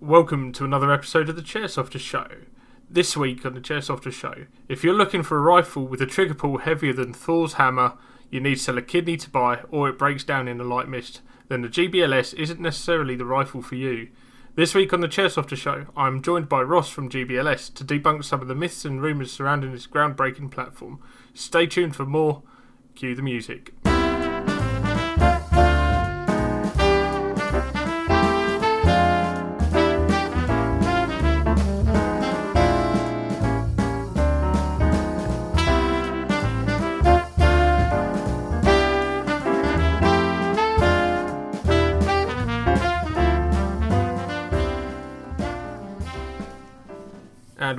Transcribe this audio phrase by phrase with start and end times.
[0.00, 2.26] Welcome to another episode of the Chairsofter Show.
[2.88, 6.32] This week on the Chairsofter Show, if you're looking for a rifle with a trigger
[6.32, 7.98] pull heavier than Thor's hammer,
[8.30, 10.88] you need to sell a kidney to buy, or it breaks down in a light
[10.88, 14.08] mist, then the GBLS isn't necessarily the rifle for you.
[14.54, 18.40] This week on the Chairsofter Show, I'm joined by Ross from GBLS to debunk some
[18.40, 20.98] of the myths and rumours surrounding this groundbreaking platform.
[21.34, 22.42] Stay tuned for more.
[22.94, 23.74] Cue the music.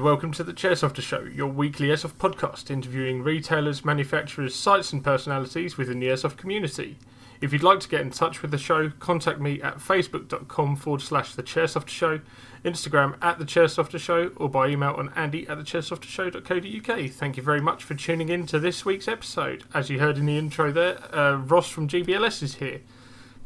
[0.01, 5.03] And welcome to the Chairsofter Show, your weekly Airsoft podcast interviewing retailers, manufacturers, sites, and
[5.03, 6.97] personalities within the Airsoft community.
[7.39, 11.03] If you'd like to get in touch with the show, contact me at facebook.com forward
[11.03, 12.19] slash the Chairsofter Show,
[12.65, 17.11] Instagram at the Chairsofter Show, or by email on andy at the chairsoftershow.co.uk.
[17.11, 19.65] Thank you very much for tuning in to this week's episode.
[19.71, 22.81] As you heard in the intro there, uh, Ross from GBLS is here.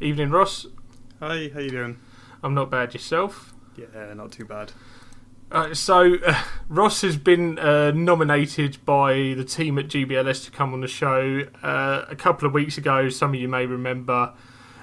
[0.00, 0.64] Evening, Ross.
[1.20, 1.98] Hi, how you doing?
[2.42, 3.52] I'm not bad yourself.
[3.76, 4.72] Yeah, not too bad.
[5.50, 10.72] Uh, so uh, Ross has been uh, nominated by the team at GBLS to come
[10.72, 13.08] on the show uh, a couple of weeks ago.
[13.08, 14.32] Some of you may remember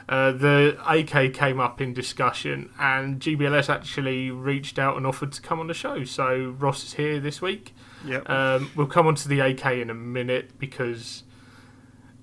[0.09, 5.41] uh, the AK came up in discussion, and GBLS actually reached out and offered to
[5.41, 6.03] come on the show.
[6.03, 7.73] So Ross is here this week.
[8.05, 8.29] Yep.
[8.29, 11.23] Um, we'll come on to the AK in a minute because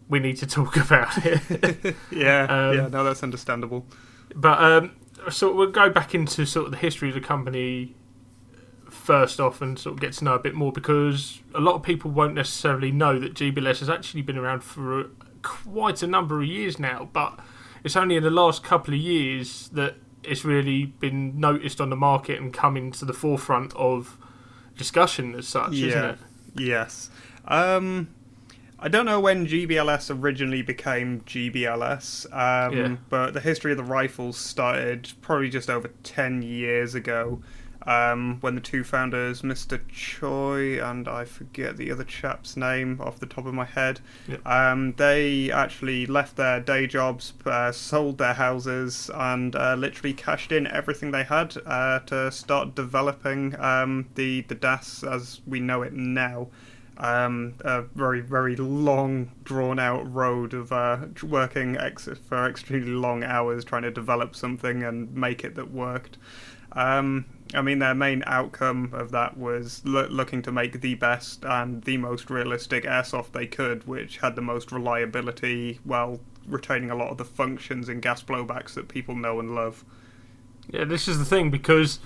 [0.09, 1.97] we need to talk about it.
[2.11, 3.87] yeah, Um, yeah, no, that's understandable.
[4.35, 4.93] But um,
[5.31, 7.95] so we'll go back into sort of the history of the company
[8.91, 11.83] first off and sort of get to know a bit more because a lot of
[11.83, 15.07] people won't necessarily know that GBLS has actually been around for
[15.43, 17.39] quite a number of years now, but
[17.85, 21.97] it's only in the last couple of years that it's really been noticed on the
[21.97, 24.19] market and coming to the forefront of
[24.77, 26.19] discussion as such, isn't yeah, it?
[26.57, 27.11] yes.
[27.47, 28.09] Um,
[28.79, 32.97] I don't know when GBLS originally became GBLS, um, Yeah.
[33.09, 37.43] but the history of the rifles started probably just over 10 years ago.
[37.87, 39.81] Um, when the two founders, Mr.
[39.89, 44.47] Choi and I forget the other chap's name off the top of my head, Yep.
[44.47, 50.53] um, they actually left their day jobs, uh, sold their houses, and uh, literally cashed
[50.53, 55.81] in everything they had uh, to start developing um, the the DAS as we know
[55.81, 56.49] it now.
[56.99, 63.25] Um, a very very long drawn out road of uh, working ex- for extremely long
[63.25, 66.19] hours trying to develop something and make it that worked.
[66.73, 71.45] Um, I mean, their main outcome of that was loo- looking to make the best
[71.45, 76.95] and the most realistic airsoft they could, which had the most reliability while retaining a
[76.95, 79.85] lot of the functions and gas blowbacks that people know and love.
[80.71, 81.99] Yeah, this is the thing because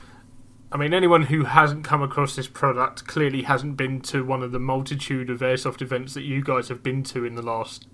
[0.73, 4.53] I mean anyone who hasn't come across this product clearly hasn't been to one of
[4.53, 7.87] the multitude of airsoft events that you guys have been to in the last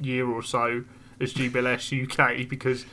[0.00, 0.84] year or so
[1.20, 2.84] as GBLS UK because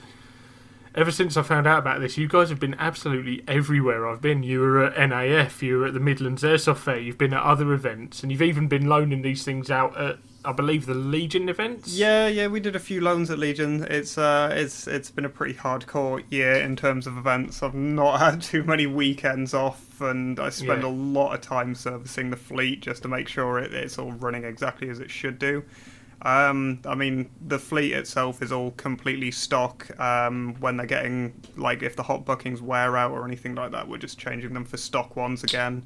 [0.96, 4.42] ever since I found out about this, you guys have been absolutely everywhere I've been.
[4.44, 7.74] You were at NAF, you were at the Midlands Airsoft Fair, you've been at other
[7.74, 11.94] events, and you've even been loaning these things out at, I believe, the Legion events.
[11.94, 13.84] Yeah, yeah, we did a few loans at Legion.
[13.90, 17.62] It's uh, it's it's been a pretty hardcore year in terms of events.
[17.62, 20.88] I've not had too many weekends off, and I spend Yeah.
[20.88, 24.44] a lot of time servicing the fleet just to make sure it, it's all running
[24.44, 25.64] exactly as it should do.
[26.25, 29.97] Um, I mean, the fleet itself is all completely stock.
[30.00, 33.88] Um, when they're getting like if the hop buckings wear out or anything like that,
[33.88, 35.85] we're just changing them for stock ones again.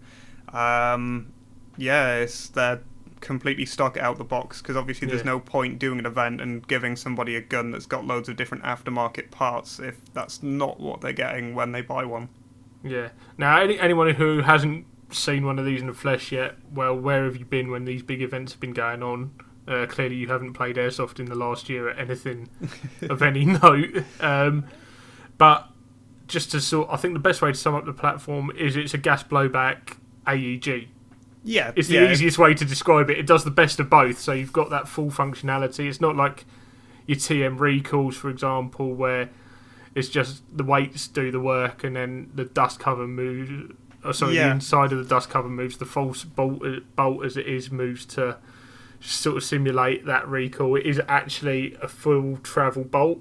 [0.53, 1.33] Um,
[1.77, 2.81] yeah, it's they're
[3.19, 5.31] completely stock out the box because obviously there's Yeah.
[5.33, 8.63] no point doing an event and giving somebody a gun that's got loads of different
[8.63, 12.29] aftermarket parts if that's not what they're getting when they buy one.
[12.81, 13.09] Yeah.
[13.37, 17.25] Now, any, anyone who hasn't seen one of these in the flesh yet, well, where
[17.25, 19.31] have you been when these big events have been going on?
[19.69, 22.49] Uh, clearly, you haven't played airsoft in the last year at anything
[23.03, 24.03] of any note.
[24.19, 24.65] Um,
[25.37, 25.67] but
[26.27, 28.93] just to sort, I think the best way to sum up the platform is it's
[28.93, 29.97] a gas blowback
[30.27, 30.87] AEG.
[31.43, 33.17] Yeah, It's the yeah, easiest way to describe it.
[33.17, 34.19] It does the best of both.
[34.19, 35.87] So you've got that full functionality.
[35.87, 36.45] It's not like
[37.07, 39.29] your TM recoils, for example, where
[39.95, 43.73] it's just the weights do the work and then the dust cover moves.
[44.03, 45.77] Oh, sorry, the inside of the dust cover moves.
[45.77, 48.37] The false bolt, uh, bolt as it is moves to
[48.99, 50.75] sort of simulate that recoil.
[50.75, 53.19] It is actually a full travel bolt.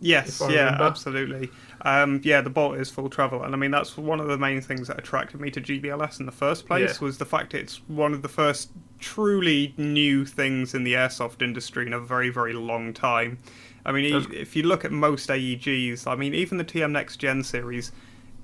[0.00, 0.84] Yes, yeah, remember.
[0.84, 1.50] absolutely.
[1.82, 4.60] Um, yeah, the bolt is full travel, and I mean that's one of the main
[4.60, 7.04] things that attracted me to GBLS in the first place Yeah.
[7.04, 8.70] was the fact it's one of the first
[9.00, 13.38] truly new things in the airsoft industry in a very, very long time.
[13.84, 17.42] I mean, if you look at most AEGs, I mean, even the TM Next Gen
[17.42, 17.90] series,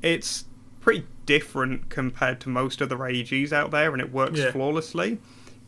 [0.03, 0.47] it's
[0.81, 4.51] pretty different compared to most other AEGs out there, and it works Yeah.
[4.51, 5.19] flawlessly.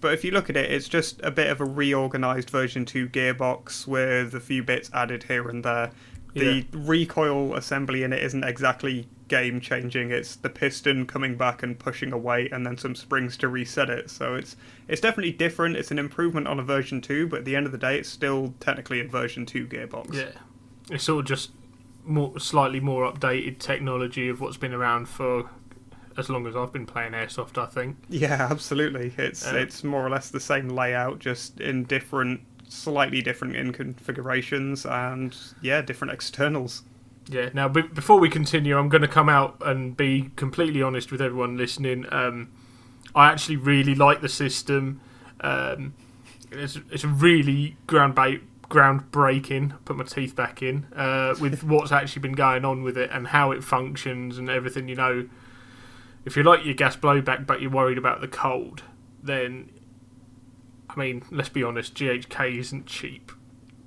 [0.00, 3.08] But if you look at it, it's just a bit of a reorganized version 2
[3.08, 5.90] gearbox with a few bits added here and there.
[6.34, 6.62] The Yeah.
[6.72, 10.10] recoil assembly in it isn't exactly game changing.
[10.10, 14.10] It's the piston coming back and pushing away, and then some springs to reset it.
[14.10, 14.54] So it's
[14.86, 15.76] it's definitely different.
[15.76, 18.08] It's an improvement on a version 2, but at the end of the day, it's
[18.08, 20.14] still technically a version 2 gearbox.
[20.14, 20.28] Yeah,
[20.90, 21.52] it's sort of just
[22.04, 25.48] more slightly more updated technology of what's been around for
[26.18, 27.58] as long as I've been playing airsoft.
[27.58, 27.96] I think.
[28.08, 29.12] Yeah, absolutely.
[29.18, 33.72] It's Uh, it's more or less the same layout, just in different, slightly different in
[33.72, 36.82] configurations, and yeah, different externals.
[37.28, 37.50] Yeah.
[37.52, 41.20] Now, be- before we continue, I'm going to come out and be completely honest with
[41.20, 42.06] everyone listening.
[42.12, 42.48] Um,
[43.16, 45.00] I actually really like the system.
[45.40, 45.94] Um,
[46.52, 48.38] it's it's a really ground ba-
[48.70, 49.72] groundbreaking.
[49.84, 53.26] Put my teeth back in uh, with what's actually been going on with it and
[53.28, 54.88] how it functions and everything.
[54.88, 55.28] You know,
[56.26, 58.82] if you like your gas blowback but you're worried about the cold,
[59.22, 59.70] then
[60.90, 63.32] I mean, let's be honest, GHK isn't cheap.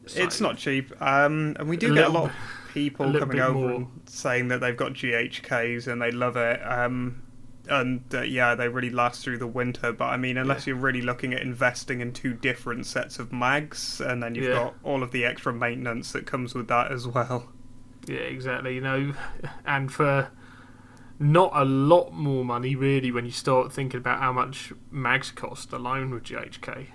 [0.08, 2.32] So- It's not cheap, um, and we A do get a lot of
[2.74, 3.72] people coming over more.
[3.72, 6.60] and saying that they've got GHKs and they love it.
[6.66, 7.22] Um,
[7.68, 9.92] and uh, yeah, they really last through the winter.
[9.92, 14.02] But I mean, unless you're really looking at investing in two different sets of mags,
[14.02, 14.54] and then you've Yeah.
[14.56, 17.48] got all of the extra maintenance that comes with that as well.
[18.08, 18.74] Yeah, exactly.
[18.76, 19.14] You know,
[19.66, 20.30] and for
[21.20, 25.74] not a lot more money, really, when you start thinking about how much mags cost
[25.74, 26.88] alone with GHK,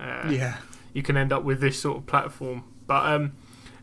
[0.00, 0.58] uh, yeah.
[0.94, 2.64] you can end up with this sort of platform.
[2.86, 3.32] But um,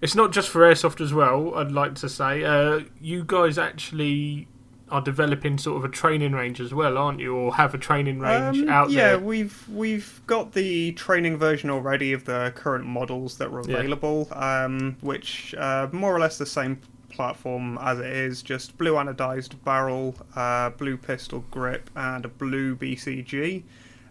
[0.02, 1.54] it's not just for airsoft as well.
[1.56, 4.48] I'd like to say, uh, you guys actually
[4.92, 7.36] are developing sort of a training range as well, aren't you?
[7.36, 9.18] Or have a training range Um, out yeah, there?
[9.20, 13.78] Yeah, we've we've got the training version already of the current models that were Yeah.
[13.78, 16.80] available, um, which uh, more or less the same
[17.24, 22.78] platform as it is, just blue anodized barrel, uh, blue pistol grip, and a blue
[22.78, 23.64] BCG.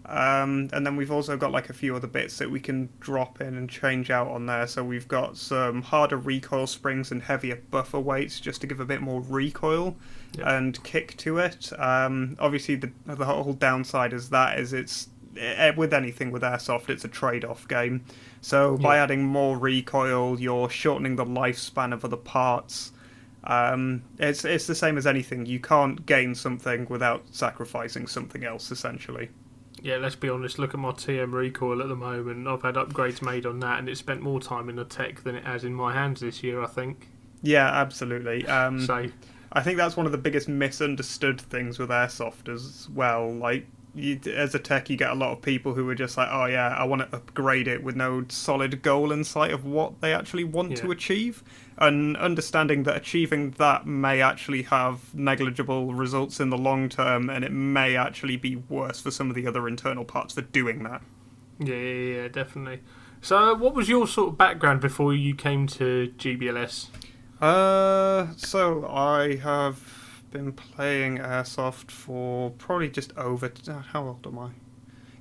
[0.04, 3.40] Um, and then we've also got like a few other bits that we can drop
[3.40, 4.66] in and change out on there.
[4.66, 8.84] So we've got some harder recoil springs and heavier buffer weights just to give a
[8.84, 9.96] bit more recoil
[10.38, 10.56] Yeah.
[10.56, 11.72] and kick to it.
[11.78, 15.08] Um, obviously, the the whole downside is that is it's
[15.38, 18.04] eh, with anything with airsoft, it's a trade-off game.
[18.40, 19.04] So by Yeah.
[19.04, 22.92] adding more recoil, you're shortening the lifespan of other parts.
[23.48, 25.46] Um, it's it's the same as anything.
[25.46, 29.30] You can't gain something without sacrificing something else, essentially.
[29.80, 30.58] Yeah, let's be honest.
[30.58, 32.46] Look at my TM recoil at the moment.
[32.46, 35.34] I've had upgrades made on that, and it spent more time in the tech than
[35.34, 36.62] it has in my hands this year.
[36.62, 37.08] I think.
[37.42, 38.46] Yeah, absolutely.
[38.46, 39.06] Um, so
[39.52, 43.32] I think that's one of the biggest misunderstood things with airsoft as well.
[43.32, 46.28] Like, you, as a tech, you get a lot of people who are just like,
[46.30, 50.00] "Oh yeah, I want to upgrade it," with no solid goal in sight of what
[50.00, 51.42] they actually want to achieve,
[51.76, 57.44] and understanding that achieving that may actually have negligible results in the long term, and
[57.44, 61.02] it may actually be worse for some of the other internal parts for doing that.
[61.58, 62.80] Yeah, yeah, yeah, definitely.
[63.20, 66.88] So, what was your sort of background before you came to GBLS?
[67.40, 69.97] Uh, so I have
[70.30, 73.52] been playing airsoft for probably just over.
[73.68, 74.50] uh, How old am I?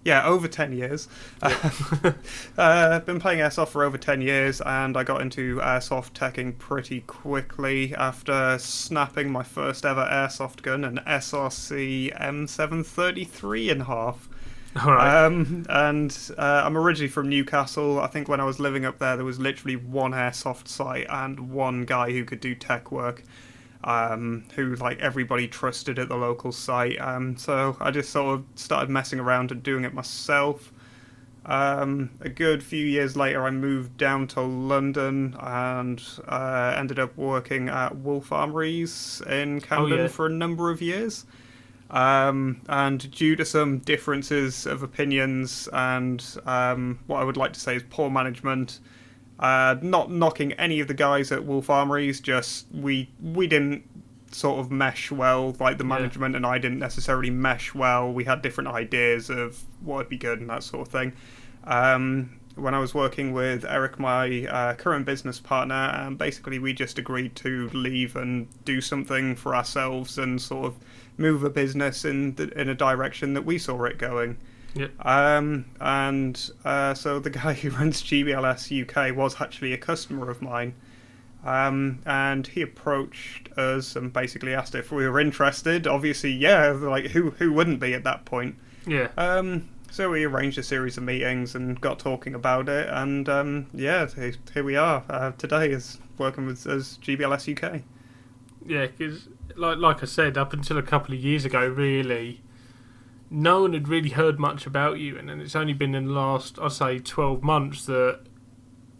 [0.03, 1.09] Yeah, over ten years.
[1.41, 2.13] uh,
[2.57, 7.01] I've been playing airsoft for over ten years, and I got into airsoft teching pretty
[7.01, 14.29] quickly after snapping my first ever airsoft gun, an SRC M733 and a half.
[14.81, 15.25] All right.
[15.25, 17.99] Um, and uh, I'm originally from Newcastle.
[17.99, 21.49] I think when I was living up there, there was literally one airsoft site and
[21.51, 23.23] one guy who could do tech work,
[23.83, 26.99] um, who like everybody trusted at the local site.
[26.99, 30.71] Um, so I just sort of started messing around and doing it myself.
[31.45, 37.15] Um, a good few years later, I moved down to London and uh, ended up
[37.15, 40.07] working at Wolf Armouries in Camden yeah.
[40.07, 41.25] for a number of years.
[41.89, 47.59] Um, and due to some differences of opinions and um, what I would like to
[47.61, 48.79] say is poor management,
[49.39, 53.83] uh, not knocking any of the guys at Wolf Armouries, just we we didn't
[54.31, 55.55] sort of mesh well.
[55.59, 55.89] Like the Yeah.
[55.89, 58.11] management and I didn't necessarily mesh well.
[58.11, 61.13] We had different ideas of what would be good and that sort of thing.
[61.63, 66.73] Um, when I was working with Eric, my uh, current business partner, and basically we
[66.73, 70.75] just agreed to leave and do something for ourselves and sort of
[71.17, 74.37] move a business in the, in a direction that we saw it going.
[74.77, 75.05] Yep.
[75.05, 78.71] Um, and uh, so the guy who runs GBLS
[79.11, 80.73] UK was actually a customer of mine.
[81.45, 85.87] Um, and he approached us and basically asked if we were interested.
[85.87, 88.55] Obviously, yeah, like who who wouldn't be at that point?
[88.85, 89.09] Yeah.
[89.17, 93.67] Um, so we arranged a series of meetings and got talking about it, and um,
[93.73, 97.81] yeah, he- here we are uh, today, is working with as GBLS UK.
[98.65, 102.41] Yeah, because like like I said, up until a couple of years ago, really,
[103.29, 106.13] no one had really heard much about you, and then it's only been in the
[106.13, 108.21] last, I'd say, twelve months that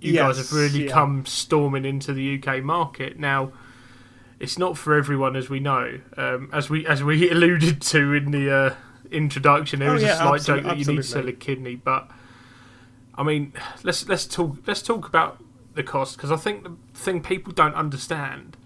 [0.01, 0.91] you guys have really yeah.
[0.91, 3.17] come storming into the UK market.
[3.17, 3.51] Now,
[4.39, 8.31] it's not for everyone, as we know, um, as we as we alluded to in
[8.31, 8.75] the uh,
[9.11, 9.79] introduction.
[9.79, 12.09] There Oh, was yeah, a slight joke that you need to sell a kidney, but
[13.15, 13.53] I mean,
[13.83, 15.43] let's let's talk let's talk about
[15.73, 18.57] the cost because I think the thing people don't understand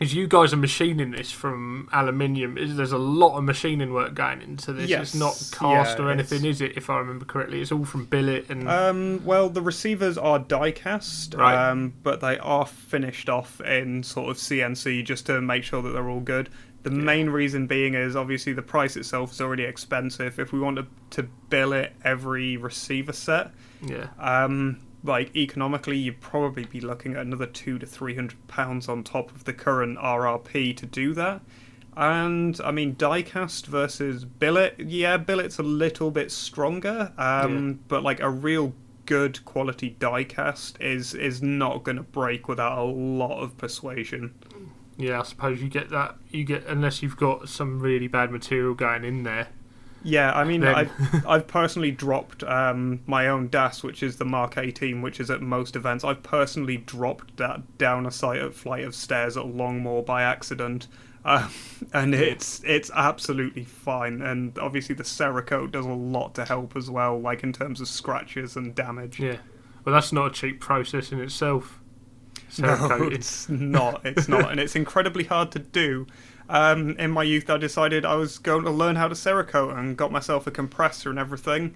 [0.00, 2.56] is you guys are machining this from aluminium.
[2.76, 4.88] There's a lot of machining work going into this.
[4.88, 6.72] Yes, It's not cast yeah, or anything, it's- is it?
[6.76, 10.70] If I remember correctly, it's all from billet and Um, well, the receivers are die
[10.70, 11.54] cast, Right.
[11.70, 15.90] um, but they are finished off in sort of CNC just to make sure that
[15.90, 16.48] they're all good.
[16.82, 20.38] The main reason being is obviously the price itself is already expensive.
[20.38, 23.50] If we wanted to billet every receiver set,
[23.82, 28.88] yeah, um, like economically, you'd probably be looking at another two to three hundred pounds
[28.88, 31.40] on top of the current RRP to do that.
[31.96, 37.74] And I mean, diecast versus billet, yeah, billet's a little bit stronger, um, Yeah.
[37.88, 38.74] but like a real
[39.06, 44.34] good quality diecast is is not going to break without a lot of persuasion.
[44.96, 45.20] yeah.
[45.20, 46.14] I suppose you get that.
[46.30, 49.48] You get unless you've got some really bad material going in there.
[50.02, 50.90] Yeah, I mean, I've,
[51.26, 55.42] I've personally dropped um, my own DAS, which is the Mark 18, which is at
[55.42, 56.04] most events.
[56.04, 60.88] I've personally dropped that down a flight of stairs at Longmoor by accident,
[61.24, 61.52] um,
[61.92, 64.22] and it's it's absolutely fine.
[64.22, 67.88] And obviously, the Cerakote does a lot to help as well, like in terms of
[67.88, 69.20] scratches and damage.
[69.20, 69.36] Yeah,
[69.84, 71.76] well, that's not a cheap process in itself.
[72.58, 74.04] No, it's not.
[74.04, 76.06] It's not, and it's incredibly hard to do.
[76.50, 79.96] Um, in my youth, I decided I was going to learn how to Cerakote and
[79.96, 81.74] got myself a compressor and everything.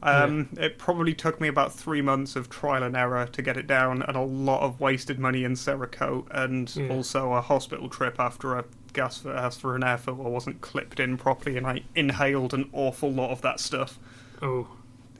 [0.00, 3.66] Um, It probably took me about three months of trial and error to get it
[3.66, 6.88] down, and a lot of wasted money in Cerakote, and Yeah.
[6.88, 9.18] also a hospital trip after a gas
[9.56, 13.42] for an air filter wasn't clipped in properly, and I inhaled an awful lot of
[13.42, 13.98] that stuff.
[14.40, 14.68] Oh,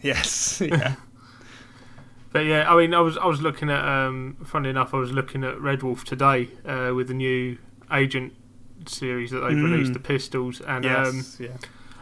[0.00, 0.94] Yes, yeah.
[2.32, 3.84] But yeah, I mean, I was I was looking at.
[3.84, 7.58] Um, funny enough, I was looking at Red Wolf today uh, with the new
[7.92, 8.32] Agent
[8.88, 9.70] series that they've Mm.
[9.72, 11.48] released, the pistols, and um, yeah.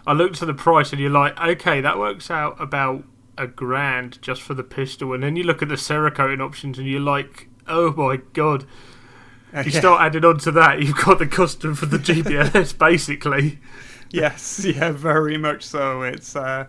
[0.06, 3.04] I looked at the price, and you're like, okay, that works out about
[3.38, 6.86] a grand just for the pistol, and then you look at the Cerakoting options, and
[6.88, 8.64] you're like, oh my god!
[9.64, 13.58] You start adding on to that, you've got the custom for the GBLS, basically.
[14.10, 16.02] yes, yeah, very much so.
[16.02, 16.66] It's uh,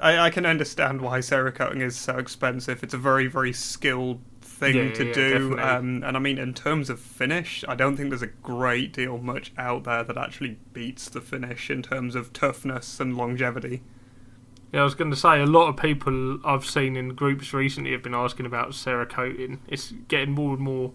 [0.00, 2.84] I, I can understand why cerakoting is so expensive.
[2.84, 4.20] It's a very, very skilled
[4.54, 5.58] thing Yeah, to yeah, do.
[5.58, 9.18] Um, and I mean, in terms of finish, I don't think there's a great deal
[9.18, 13.82] much out there that actually beats the finish in terms of toughness and longevity.
[14.72, 17.92] Yeah, I was going to say a lot of people I've seen in groups recently
[17.92, 19.58] have been asking about Cerakoting.
[19.68, 20.92] It's getting more and more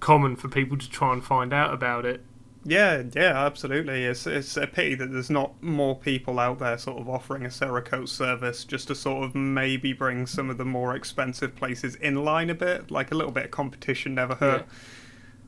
[0.00, 2.24] common for people to try and find out about it.
[2.64, 4.04] Yeah, yeah, absolutely.
[4.04, 7.48] It's it's a pity that there's not more people out there sort of offering a
[7.48, 12.24] Cerakote service just to sort of maybe bring some of the more expensive places in
[12.24, 12.90] line a bit.
[12.90, 14.66] Like a little bit of competition never hurt.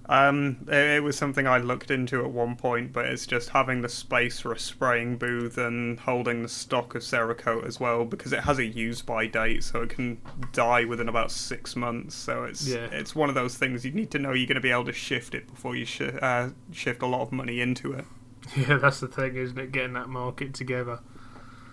[0.06, 3.80] Um, it, it was something I looked into at one point, but it's just having
[3.80, 8.32] the space for a spraying booth and holding the stock of Cerakote as well because
[8.34, 10.20] it has a use by date, so it can
[10.52, 12.14] die within about six months.
[12.14, 12.86] So it's Yeah.
[12.92, 14.92] it's one of those things you need to know you're going to be able to
[14.92, 18.04] shift it before you sh- uh, shift a lot of money into it.
[18.56, 19.72] Yeah, that's the thing, isn't it?
[19.72, 21.00] Getting that market together.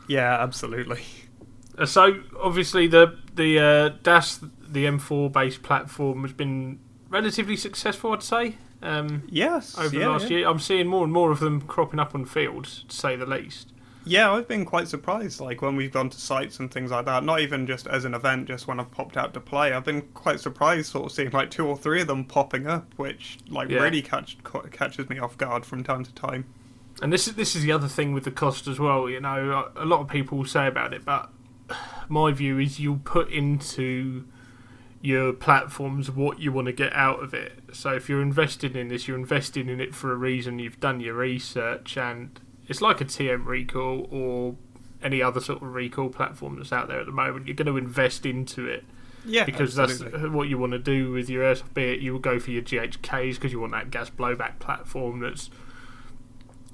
[0.08, 1.02] Yeah, absolutely.
[1.78, 6.80] Uh, So obviously the the uh, DAS, the M4 based platform, has been
[7.12, 8.56] relatively successful, I'd say.
[8.82, 9.78] Um, Yes.
[9.78, 10.38] over yeah, the last yeah.
[10.40, 13.28] year, I'm seeing more and more of them cropping up on fields, to say the
[13.28, 13.74] least.
[14.04, 15.40] Yeah, I've been quite surprised.
[15.40, 18.16] Like when we've gone to sites and things like that, not even just as an
[18.16, 21.30] event, just when I've popped out to play, I've been quite surprised, sort of seeing
[21.30, 23.82] like two or three of them popping up, which like Yeah.
[23.84, 24.38] really catch,
[24.72, 26.46] catches me off guard from time to time.
[27.04, 29.08] And this is this is the other thing with the cost as well.
[29.08, 31.30] You know, a lot of people will say about it, but
[32.10, 34.26] my view is you'll put into
[35.02, 37.54] your platforms what you want to get out of it.
[37.74, 40.60] So if you're investing in this, you're investing in it for a reason.
[40.60, 44.56] You've done your research, and it's like a TM recoil or
[45.04, 47.48] any other sort of recoil platform that's out there at the moment.
[47.48, 48.84] You're going to invest into it
[49.26, 50.20] Yeah, because absolutely.
[50.20, 51.74] that's what you want to do with your airsoft.
[51.74, 55.20] Be it you will go for your GHKs because you want that gas blowback platform
[55.20, 55.50] that's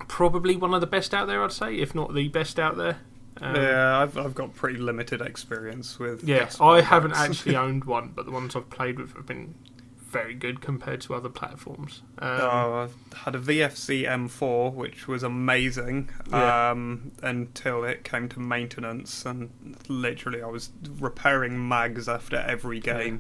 [0.08, 1.44] probably one of the best out there.
[1.44, 2.98] I'd say, if not the best out there.
[3.42, 6.24] Um, yeah, I've I've got pretty limited experience with.
[6.24, 9.56] yeah, I haven't actually owned one, but the ones I've played with have been
[9.98, 12.02] very good compared to other platforms.
[12.20, 16.70] Um, Oh, I had a VFC M4, which was amazing Yeah.
[16.72, 19.50] um, until it came to maintenance, and
[19.90, 23.20] literally I was repairing mags after every game.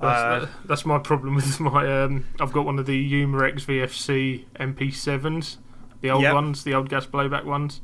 [0.00, 2.02] That's, Uh, that's my problem with my.
[2.04, 5.56] Um, I've got one of the Umarex VFC MP7s,
[6.02, 6.34] the old Yep.
[6.34, 7.80] ones, the old gas blowback ones,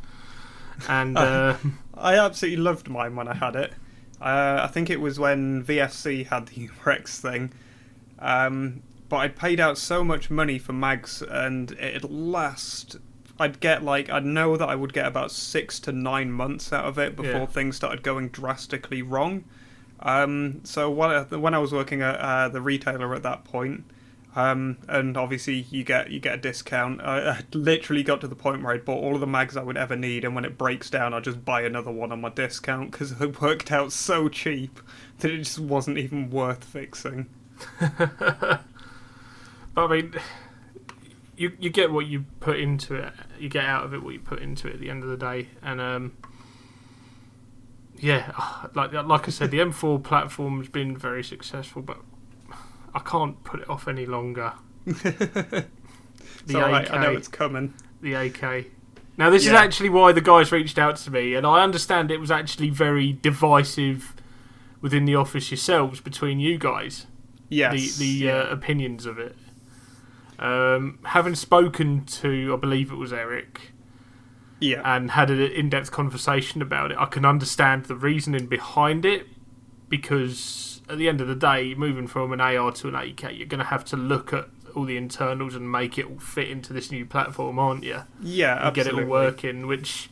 [0.88, 1.56] and uh,
[1.94, 3.72] I absolutely loved mine when I had it.
[4.20, 7.52] Uh, I think it was when VFC had the Rex thing.
[8.18, 12.96] Um, but I'd paid out so much money for mags, and it'd last.
[13.40, 16.84] I'd get like I'd know that I would get about six to nine months out
[16.84, 17.46] of it before Yeah.
[17.46, 19.44] things started going drastically wrong.
[20.00, 23.84] Um, so when I, when I was working at uh, the retailer at that point,
[24.36, 27.00] um, and obviously you get you get a discount.
[27.00, 29.62] I, I literally got to the point where I'd bought all of the mags I
[29.62, 32.28] would ever need, and when it breaks down, I'll just buy another one on my
[32.28, 34.80] discount because it worked out so cheap
[35.18, 37.26] that it just wasn't even worth fixing.
[37.80, 38.60] but
[39.76, 40.14] I mean,
[41.36, 43.12] you you get what you put into it.
[43.38, 45.16] You get out of it what you put into it at the end of the
[45.16, 46.16] day, and um,
[47.96, 48.32] yeah,
[48.74, 51.98] like like I said, the M4 platform has been very successful, but
[52.94, 54.52] I can't put it off any longer.
[54.84, 55.66] The
[56.44, 57.18] It's alright, I know AK.
[57.18, 57.74] it's coming.
[58.00, 58.66] the AK.
[59.18, 62.20] Now, this is actually why the guys reached out to me, and I understand it
[62.20, 64.14] was actually very divisive
[64.80, 67.06] within the office yourselves between you guys.
[67.48, 67.96] Yes.
[67.96, 68.32] the the yeah.
[68.32, 69.36] uh, opinions of it.
[70.38, 73.72] Um, having spoken to, I believe it was Eric,
[74.60, 74.82] yeah.
[74.84, 79.26] and had an in-depth conversation about it, I can understand the reasoning behind it
[79.88, 83.46] because at the end of the day, moving from an AR to an AK, you're
[83.46, 86.72] going to have to look at all the internals and make it all fit into
[86.72, 88.02] this new platform, aren't you?
[88.20, 90.10] yeah, and get it all working, which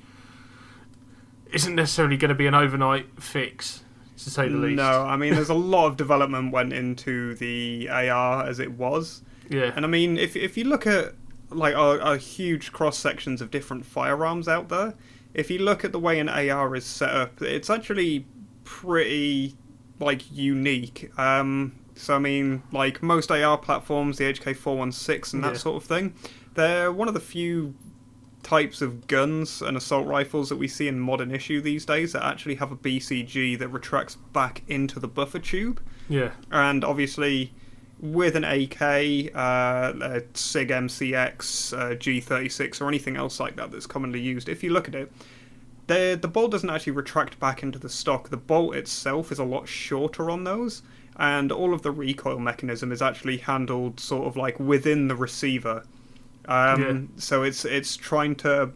[1.53, 3.85] isn't necessarily going to be an overnight fix,
[4.19, 4.77] to say the least.
[4.77, 9.23] No, I mean, there's a lot of development went into the AR as it was.
[9.49, 9.73] Yeah.
[9.77, 11.15] And I mean, if if you look at
[11.51, 14.95] like our, our huge cross sections of different firearms out there,
[15.35, 18.27] if you look at the way an AR is set up, it's actually
[18.65, 19.55] pretty
[19.99, 21.11] like unique.
[21.19, 25.59] Um, so I mean, like most AR platforms, the HK416 and that Yeah.
[25.59, 26.15] sort of thing,
[26.55, 27.75] they're one of the few
[28.43, 32.23] types of guns and assault rifles that we see in modern issue these days that
[32.25, 36.31] actually have a BCG that retracts back into the buffer tube Yeah.
[36.53, 37.53] and obviously
[37.99, 43.87] with an AK, uh, a SIG MCX, uh, G36, or anything else like that that's
[43.87, 45.11] commonly used, if you look at it,
[45.87, 48.31] the the bolt doesn't actually retract back into the stock.
[48.31, 50.83] The bolt itself is a lot shorter on those,
[51.17, 55.85] and all of the recoil mechanism is actually handled sort of like within the receiver.
[56.47, 57.21] Um, Yeah.
[57.21, 58.71] So it's it's trying to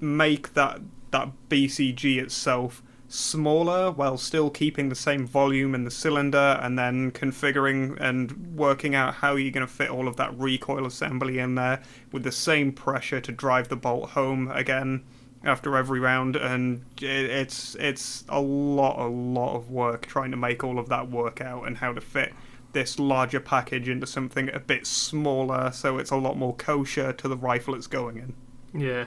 [0.00, 6.58] make that that BCG itself smaller while still keeping the same volume in the cylinder
[6.60, 10.84] and then configuring and working out how you're going to fit all of that recoil
[10.84, 15.04] assembly in there with the same pressure to drive the bolt home again
[15.46, 20.36] after every round and it- it's it's a lot a lot of work trying to
[20.36, 22.34] make all of that work out and how to fit
[22.72, 27.28] this larger package into something a bit smaller so it's a lot more kosher to
[27.28, 28.34] the rifle it's going in
[28.78, 29.06] Yeah,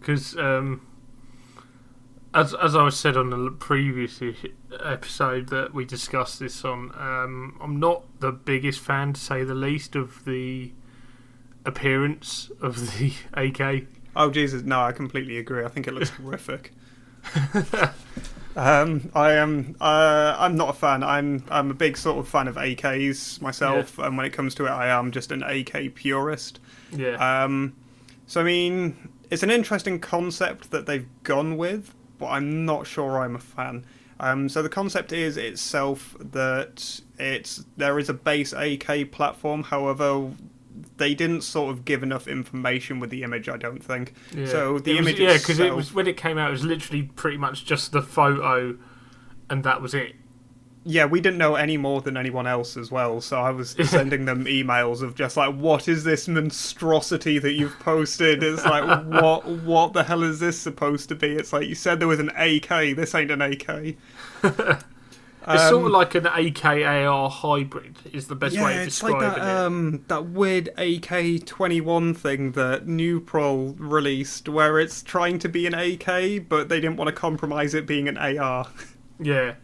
[0.00, 0.80] because um,
[2.32, 4.22] as as I said on the previous
[4.84, 9.54] episode that we discussed this on, um, I'm not the biggest fan, to say the
[9.54, 10.72] least, of the
[11.64, 13.86] appearance of the AK.
[14.18, 14.80] Oh Jesus, no!
[14.82, 15.64] I completely agree.
[15.64, 16.72] I think it looks horrific.
[18.56, 19.76] Um, I am.
[19.80, 21.04] Uh, I'm not a fan.
[21.04, 21.44] I'm.
[21.48, 24.70] I'm a big sort of fan of AKs myself, and when it comes to it,
[24.70, 26.58] I am just an AK purist.
[26.90, 27.76] Yeah, Um,
[28.26, 33.20] so I mean, it's an interesting concept that they've gone with, but I'm not sure
[33.20, 33.86] I'm a fan.
[34.18, 39.62] Um, so the concept is itself that it's there is a base AK platform.
[39.62, 40.32] However,
[40.96, 43.48] they didn't sort of give enough information with the image.
[43.48, 44.14] I don't think.
[44.34, 44.46] yeah.
[44.46, 46.64] so the It was- image yeah, because it was when it came out, it was
[46.64, 48.76] literally pretty much just the photo,
[49.50, 50.14] and that was it.
[50.84, 54.24] Yeah, we didn't know any more than anyone else as well, so I was sending
[54.24, 59.44] them emails of just like, "What is this monstrosity that you've posted?" It's like, "What?
[59.46, 62.30] What the hell is this supposed to be?" It's like you said there was an
[62.30, 62.94] AK.
[62.96, 63.96] This ain't an AK.
[65.50, 69.02] It's sort of Um, like an AKAR hybrid, is the best yeah, way of it's
[69.02, 69.58] like describing that it.
[69.66, 75.66] um that weird AK twenty one thing that Nuprol released, where it's trying to be
[75.66, 78.68] an AK, but they didn't want to compromise it being an AR.
[79.20, 79.54] Yeah,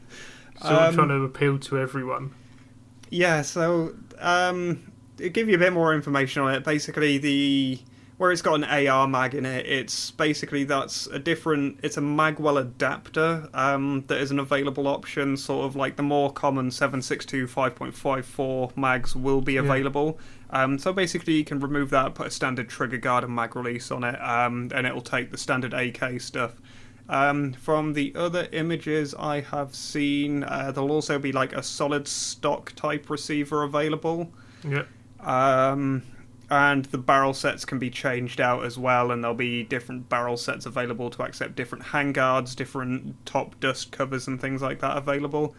[0.57, 2.33] So Um, of trying to appeal to everyone.
[3.11, 7.81] Yeah, so um, to give you a bit more information on it, basically the
[8.17, 11.79] where it's got an AR mag in it, it's basically that's a different.
[11.83, 15.37] It's a Magwell adapter um, that is an available option.
[15.37, 19.61] Sort of like the more common 762 5.54 mags will be Yeah.
[19.61, 20.19] available.
[20.51, 23.91] Um, so basically, you can remove that, put a standard trigger guard and mag release
[23.91, 26.53] on it, um, and it'll take the standard AK stuff.
[27.09, 32.07] Um, from the other images I have seen, uh, there'll also be like a solid
[32.09, 34.33] stock type receiver available.
[34.67, 34.85] Yeah.
[35.21, 36.03] Um,
[36.51, 40.37] and the barrel sets can be changed out as well, and there'll be different barrel
[40.37, 45.55] sets available to accept different handguards, different top dust covers, and things like that available.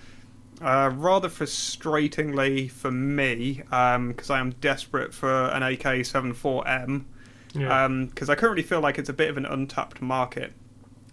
[0.62, 7.06] Uh, rather frustratingly for me, because I am desperate for an AK-74M,
[7.54, 7.88] Yeah.
[7.88, 10.54] because I currently feel like it's a bit of an untapped market.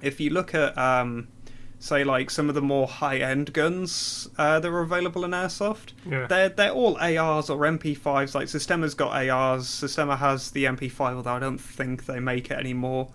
[0.00, 1.28] If you look at, um,
[1.82, 6.26] say, like some of the more high-end guns uh, that are available in airsoft, yeah.
[6.28, 8.34] they're they're all ARs or MP5s.
[8.34, 9.68] Like Systema's got ARs.
[9.68, 13.08] Systema has the MP5, although I don't think they make it anymore.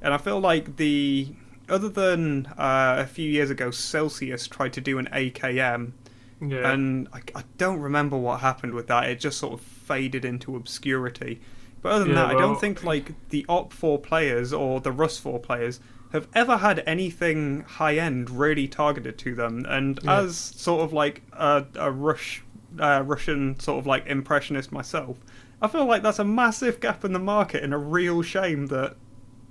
[0.00, 1.34] And I feel like the
[1.68, 5.92] other than uh, a few years ago, Celsius tried to do an AKM,
[6.40, 6.72] yeah.
[6.72, 9.04] and I, I don't remember what happened with that.
[9.08, 11.42] It just sort of faded into obscurity.
[11.82, 15.42] But other than Yeah, that, I don't think like the OpFor players or the RusFor
[15.42, 15.80] players
[16.14, 19.66] have ever had anything high end really targeted to them.
[19.68, 20.20] And Yeah.
[20.20, 22.42] as sort of like a, a Rush,
[22.78, 25.18] uh, Russian sort of like impressionist myself,
[25.60, 28.96] I feel like that's a massive gap in the market and a real shame that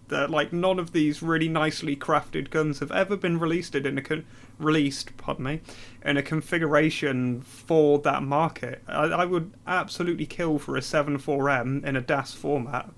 [0.07, 4.01] that like none of these really nicely crafted guns have ever been released in a
[4.01, 4.25] con-
[4.59, 5.61] released, pardon me,
[6.05, 8.83] in a configuration for that market.
[8.87, 12.89] I, I would absolutely kill for a 7.4M in a DAS format,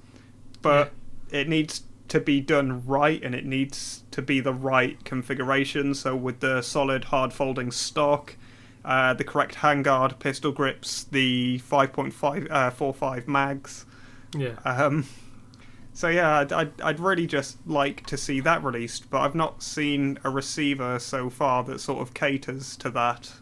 [0.61, 0.91] but
[1.31, 5.93] it needs to be done right and it needs to be the right configuration.
[5.93, 8.35] So with the solid hard folding stock.
[8.83, 13.83] Uh, the correct handguard, pistol grips, the 5.5 uh, 45 mags,
[14.37, 14.53] yeah.
[14.63, 15.07] um,
[15.95, 19.63] so yeah, I'd, I'd, I'd really just like to see that released, but I've not
[19.63, 23.31] seen a receiver so far that sort of caters to that.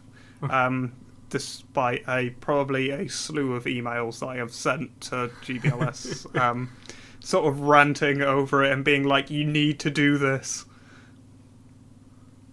[0.50, 0.92] Um,
[1.30, 6.70] despite a probably a slew of emails that I have sent to GBLS, um,
[7.24, 10.66] sort of ranting over it and being like, "You need to do this."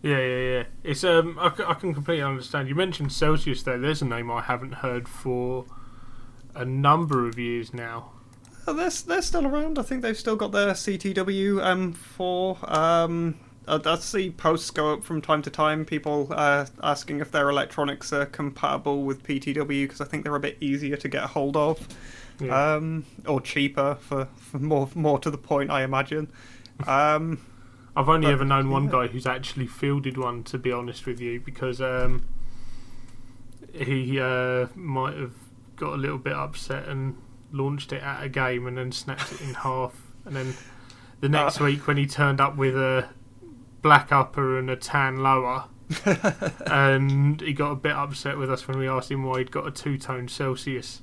[0.01, 0.63] Yeah, yeah, yeah.
[0.83, 2.67] It's um, I can completely understand.
[2.67, 3.77] You mentioned Celsius there.
[3.77, 5.65] There's a name I haven't heard for
[6.55, 8.11] a number of years now.
[8.67, 9.79] Oh, they're, they're still around.
[9.79, 12.71] I think they've still got their CTW M4.
[12.71, 17.31] Um, I, I see posts go up from time to time, people uh, asking if
[17.31, 21.23] their electronics are compatible with PTW because I think they're a bit easier to get
[21.23, 21.87] a hold of.
[22.41, 22.73] Yeah.
[22.75, 26.31] Um, or cheaper for, for more more to the point, I imagine.
[26.87, 27.39] Um,
[27.95, 28.91] I've only but- ever known one yeah.
[28.91, 32.23] guy who's actually fielded one, to be honest with you, because um,
[33.73, 35.33] he uh, might have
[35.75, 37.17] got a little bit upset and
[37.51, 39.93] launched it at a game and then snapped it in half.
[40.25, 40.53] And then
[41.19, 41.65] the next Uh.
[41.65, 43.09] week, when he turned up with a
[43.81, 45.65] black upper and a tan lower,
[46.67, 49.67] and he got a bit upset with us when we asked him why he'd got
[49.67, 51.01] a two tone Celsius.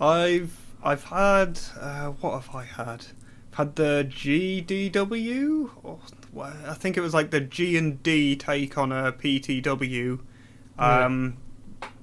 [0.00, 3.06] I've I've had uh, what have I had?
[3.52, 5.98] I've had the GDW, or
[6.42, 10.20] I think it was like the G and D take on a PTW.
[10.78, 11.04] Yeah.
[11.04, 11.36] Um,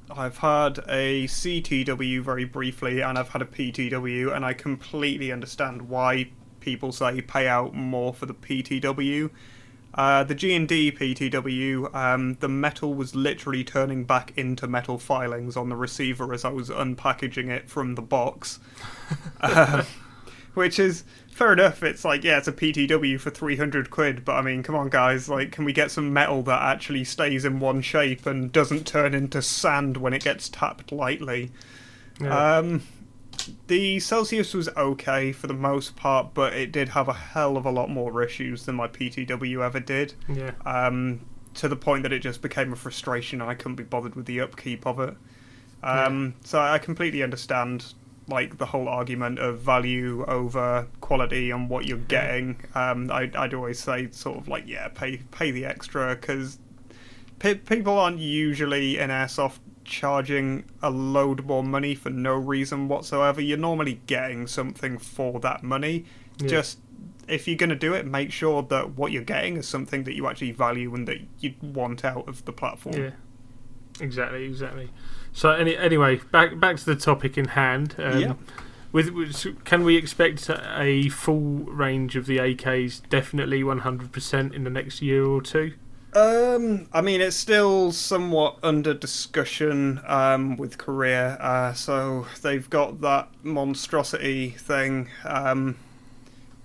[0.10, 5.84] I've had a CTW very briefly, and I've had a PTW, and I completely understand
[5.84, 9.30] why people say pay out more for the PTW.
[9.94, 14.98] Uh, the G and D PTW, um, the metal was literally turning back into metal
[14.98, 18.60] filings on the receiver as I was unpackaging it from the box,
[19.42, 19.86] Um
[20.54, 21.84] which is fair enough.
[21.84, 24.90] It's like yeah, it's a PTW for three hundred quid, but I mean, come on,
[24.90, 28.86] guys, like, can we get some metal that actually stays in one shape and doesn't
[28.86, 31.52] turn into sand when it gets tapped lightly?
[32.20, 32.58] Yeah.
[32.58, 32.84] Um,
[33.68, 37.66] the Celsius was okay for the most part, but it did have a hell of
[37.66, 40.14] a lot more issues than my PTW ever did.
[40.28, 40.52] yeah.
[40.66, 41.22] Um,
[41.54, 44.26] to the point that it just became a frustration, and I couldn't be bothered with
[44.26, 45.16] the upkeep of it.
[45.84, 47.94] Um, So I completely understand
[48.28, 52.62] like the whole argument of value over quality and what you're getting.
[52.76, 56.58] Um, I, I'd always say sort of like yeah, pay pay the extra because
[57.40, 63.42] pe- people aren't usually in airsoft charging a load more money for no reason whatsoever.
[63.42, 66.06] You're normally getting something for that money.
[66.40, 66.48] Yeah.
[66.48, 66.80] Just
[67.28, 70.14] if you're going to do it, make sure that what you're getting is something that
[70.16, 72.98] you actually value and that you want out of the platform.
[72.98, 73.12] Yeah,
[74.00, 74.90] exactly, exactly.
[75.32, 77.96] So any, anyway, back back to the topic in hand.
[77.98, 78.34] Um, Yeah.
[78.92, 83.02] With, with can we expect a full range of the AKs?
[83.08, 85.74] Definitely one hundred percent in the next year or two.
[86.14, 91.36] Um, I mean, it's still somewhat under discussion um, with Korea.
[91.36, 95.78] Uh, so they've got that monstrosity thing, um,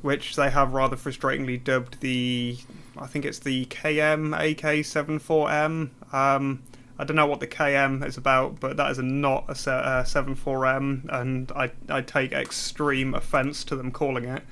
[0.02, 2.58] which they have rather frustratingly dubbed the,
[2.96, 5.90] I think it's the KM AK74M.
[6.12, 6.62] Um,
[6.98, 10.02] I don't know what the KM is about, but that is not a se- uh,
[10.02, 14.42] 74M, and I, I take extreme offence to them calling it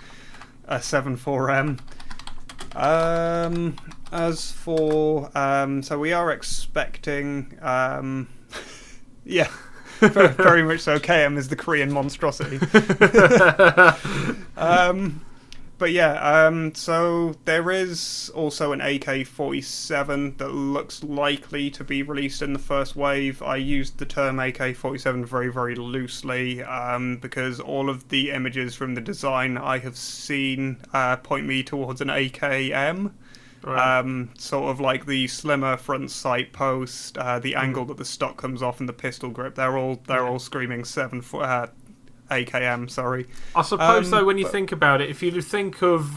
[0.68, 1.80] a 74M.
[2.76, 3.76] Um,
[4.14, 8.28] as for um, so we are expecting um,
[9.24, 9.48] yeah.
[10.00, 10.98] very, very much so.
[10.98, 12.58] KM is the Korean monstrosity.
[14.56, 15.20] um,
[15.78, 22.02] but yeah, um, so there is also an AK 47 that looks likely to be
[22.02, 23.42] released in the first wave.
[23.42, 28.74] I used the term AK 47 very, very loosely um, because all of the images
[28.74, 33.12] from the design I have seen uh, point me towards an AKM.
[33.64, 33.98] Right.
[33.98, 38.36] Um, sort of like the slimmer front sight post, uh, the angle that the stock
[38.36, 39.54] comes off, and the pistol grip.
[39.54, 40.28] They're all they're Yeah.
[40.28, 41.66] all screaming seven foot uh,
[42.30, 42.90] AKM.
[42.90, 43.26] Sorry.
[43.56, 46.10] I suppose, um, though, when you but- think about it, if you think of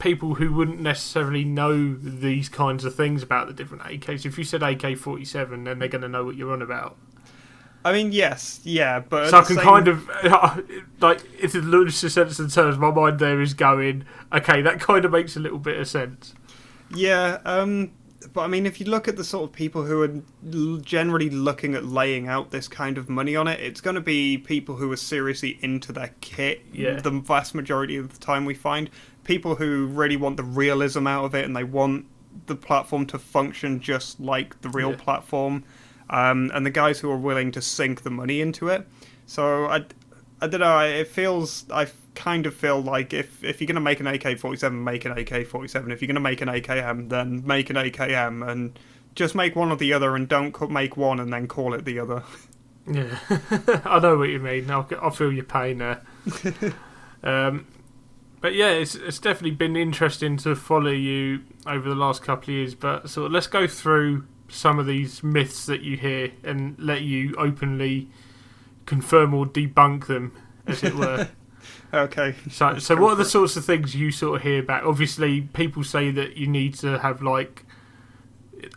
[0.00, 4.42] people who wouldn't necessarily know these kinds of things about the different AKs, if you
[4.42, 6.96] said AK 47, then they're going to know what you're on about.
[7.84, 10.08] I mean, yes, yeah, but so I can same- kind of,
[11.00, 15.04] like, if the loosest sense in terms, my mind there is going, okay, that kind
[15.04, 16.34] of makes a little bit of sense.
[16.94, 17.90] Yeah, um,
[18.32, 21.74] but I mean, if you look at the sort of people who are generally looking
[21.74, 24.90] at laying out this kind of money on it, it's going to be people who
[24.92, 26.62] are seriously into their kit.
[26.72, 27.00] Yeah.
[27.00, 28.90] The vast majority of the time, we find
[29.24, 32.06] people who really want the realism out of it and they want
[32.46, 34.96] the platform to function just like the real Yeah.
[34.96, 35.64] platform,
[36.12, 38.86] um, and the guys who are willing to sink the money into it.
[39.26, 39.86] So I,
[40.40, 40.78] I don't know.
[40.80, 45.04] It feels I kind of feel like if if you're gonna make an AK-47, make
[45.06, 45.90] an AK-47.
[45.90, 48.78] If you're gonna make an AKM, then make an AKM, and
[49.14, 51.98] just make one or the other, and don't make one and then call it the
[51.98, 52.22] other.
[52.86, 53.16] Yeah,
[53.84, 54.70] I know what you mean.
[54.70, 56.02] I, I feel your pain there.
[57.22, 57.66] um,
[58.42, 62.56] but yeah, it's it's definitely been interesting to follow you over the last couple of
[62.56, 62.74] years.
[62.74, 67.34] But so let's go through some of these myths that you hear and let you
[67.36, 68.08] openly
[68.86, 70.32] confirm or debunk them,
[70.66, 71.28] as it were.
[71.94, 72.34] Okay.
[72.50, 74.82] So, so what are the sorts of things you sort of hear back?
[74.82, 77.64] Obviously, people say that you need to have like,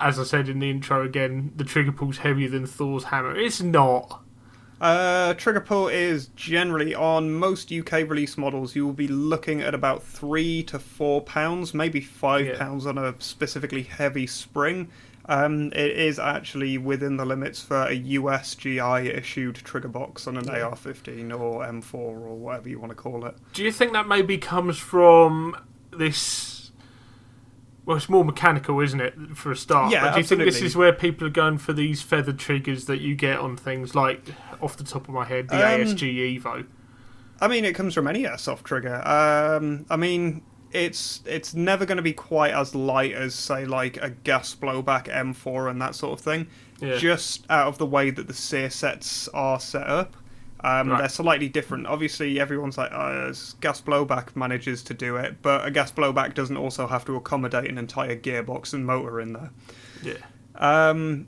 [0.02, 3.34] as I said in the intro again, the trigger pull's heavier than Thor's hammer.
[3.36, 4.22] It's not.
[4.82, 8.76] Uh, trigger pull is generally on most UK release models.
[8.76, 12.58] You will be looking at about three to four pounds, maybe five Yeah.
[12.58, 14.90] pounds on a specifically heavy spring.
[15.28, 20.46] Um, it is actually within the limits for a USGI issued trigger box on an
[20.46, 20.66] Yeah.
[20.68, 23.36] AR-15 or M4 or whatever you want to call it.
[23.54, 25.58] Do you think that maybe comes from
[25.92, 26.72] this?
[27.86, 29.92] Well, it's more mechanical, isn't it, for a start?
[29.92, 32.86] Yeah, but do you think this is where people are going for these feathered triggers
[32.86, 34.22] that you get on things like,
[34.62, 36.66] off the top of my head, the Um, ASG Evo?
[37.42, 39.06] I mean, it comes from any airsoft trigger.
[39.08, 40.42] Um, I mean,
[40.76, 45.06] it's it's never going to be quite as light as say like a gas blowback
[45.08, 46.48] M4 and that sort of thing.
[46.82, 46.98] Yeah.
[46.98, 50.16] Just out of the way that the sear sets are set up,
[50.60, 51.00] um, Right.
[51.00, 51.88] they're slightly different.
[51.88, 56.58] Obviously, everyone's like, oh, gas blowback manages to do it, but a gas blowback doesn't
[56.58, 59.52] also have to accommodate an entire gearbox and motor in there.
[60.04, 60.18] yeah.
[60.56, 61.28] Um,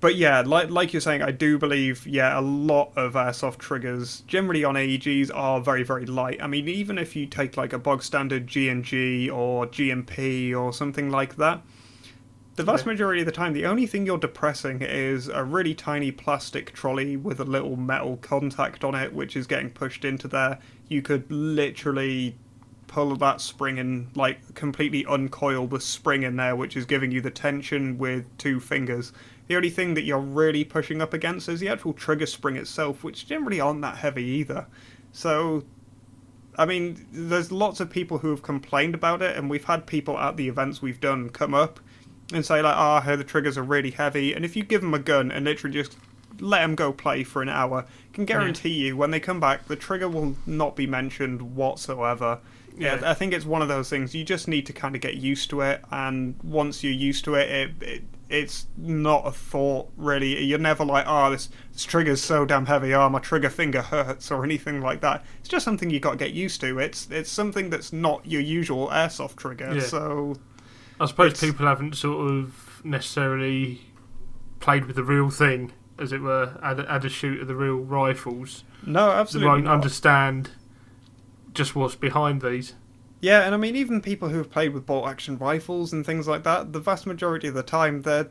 [0.00, 4.20] but yeah, like like you're saying, I do believe yeah, a lot of airsoft triggers,
[4.26, 6.40] generally on AEGs, are very very light.
[6.42, 10.54] I mean, even if you take like a bog standard G and G or G&P
[10.54, 11.62] or something like that,
[12.56, 12.92] the vast Yeah.
[12.92, 17.16] majority of the time, the only thing you're depressing is a really tiny plastic trolley
[17.16, 20.58] with a little metal contact on it, which is getting pushed into there.
[20.88, 22.36] You could literally
[22.88, 27.20] pull that spring and like completely uncoil the spring in there, which is giving you
[27.20, 29.12] the tension with two fingers.
[29.46, 33.04] The only thing that you're really pushing up against is the actual trigger spring itself,
[33.04, 34.66] which generally aren't that heavy either.
[35.12, 35.64] So,
[36.56, 40.18] I mean, there's lots of people who have complained about it, and we've had people
[40.18, 41.80] at the events we've done come up
[42.32, 44.92] and say like, "Ah, heard the triggers are really heavy," and if you give them
[44.92, 45.96] a gun and literally just
[46.40, 49.66] let them go play for an hour, I can guarantee you when they come back,
[49.66, 52.40] the trigger will not be mentioned whatsoever.
[52.78, 53.00] Yeah.
[53.04, 55.50] I think it's one of those things you just need to kind of get used
[55.50, 60.42] to it, and once you're used to it, it, it it's not a thought really.
[60.44, 64.30] You're never like, oh, this, this trigger's so damn heavy, oh, my trigger finger hurts
[64.30, 65.24] or anything like that.
[65.40, 66.78] It's just something you got to get used to.
[66.78, 69.72] It's it's something that's not your usual airsoft trigger.
[69.74, 69.80] Yeah.
[69.82, 70.36] So
[71.00, 73.80] I suppose It's- people haven't sort of necessarily
[74.60, 77.54] played with the real thing, as it were, had, a- had a shoot of the
[77.56, 78.64] real rifles.
[78.84, 79.46] no, absolutely.
[79.46, 79.74] They won't not.
[79.74, 80.50] understand
[81.58, 82.74] just what's behind these.
[83.20, 86.28] Yeah, and I mean, even people who have played with bolt action rifles and things
[86.28, 88.30] like that, the vast majority of the time, they're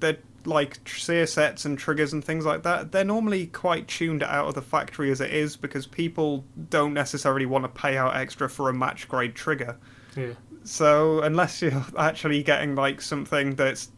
[0.00, 2.92] they're like sear sets and triggers and things like that.
[2.92, 7.46] They're normally quite tuned out of the factory as it is because people don't necessarily
[7.46, 9.78] want to pay out extra for a match grade trigger.
[10.16, 10.32] Yeah.
[10.64, 13.90] So unless you're actually getting like something that's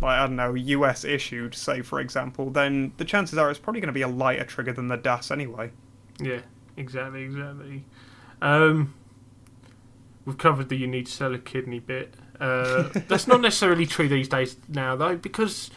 [0.00, 3.80] like I don't know US issued, say for example, then the chances are it's probably
[3.80, 5.70] going to be a lighter trigger than the DAS anyway.
[6.20, 6.40] Yeah,
[6.76, 7.84] exactly, exactly.
[8.40, 8.94] Um,
[10.24, 12.14] we've covered the you need to sell a kidney bit.
[12.40, 15.70] Uh, that's not necessarily true these days now, though, because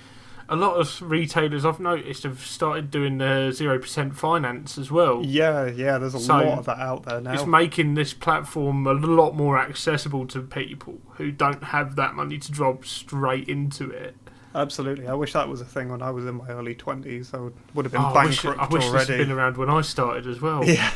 [0.50, 5.24] a lot of retailers I've noticed have started doing the zero percent finance as well.
[5.26, 5.97] Yeah, yeah.
[5.97, 7.34] There's a So, lot of that out there now.
[7.34, 12.38] It's making this platform a lot more accessible to people who don't have that money
[12.38, 14.15] to drop straight into it.
[14.54, 15.08] Absolutely.
[15.08, 17.34] I wish that was a thing when I was in my early twenties.
[17.34, 19.56] I would, would have been Oh, I wish, bankrupt I wish this had been around
[19.56, 20.65] when I started as well.
[20.67, 20.91] yeah,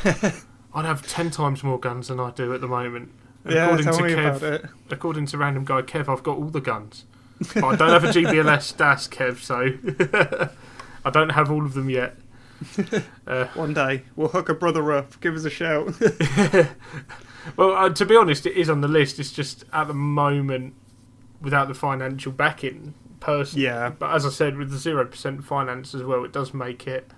[0.76, 3.12] I'd have ten times more guns than I do at the moment.
[3.50, 3.64] yeah.
[3.66, 4.66] according Tell to me Kev, about it.
[4.92, 7.06] according to random guy Kev, I've got all the guns.
[7.54, 10.50] But I don't have a GBLS DAS, Kev, so
[11.06, 12.16] I don't have all of them yet.
[13.28, 15.20] Uh, One day we'll hook a brother up.
[15.20, 15.94] Give us a shout.
[17.58, 19.20] well, uh, to be honest, it is on the list.
[19.20, 20.74] It's just at the moment
[21.42, 23.66] without the financial backing, personally.
[23.66, 26.88] yeah, But as I said, with the zero percent finance as well, it does make
[26.88, 27.12] it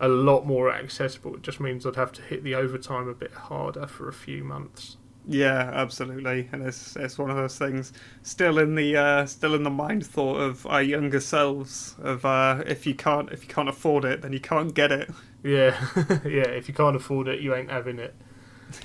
[0.00, 1.34] a lot more accessible.
[1.36, 4.42] It just means I'd have to hit the overtime a bit harder for a few
[4.44, 4.96] months.
[5.26, 6.48] yeah, absolutely.
[6.52, 10.06] And it's it's one of those things still in the uh, still in the mind
[10.06, 11.94] thought of our younger selves.
[12.02, 15.10] Of uh, if you can't if you can't afford it, then you can't get it.
[15.42, 15.76] Yeah,
[16.24, 16.48] yeah.
[16.48, 18.14] If you can't afford it, you ain't having it.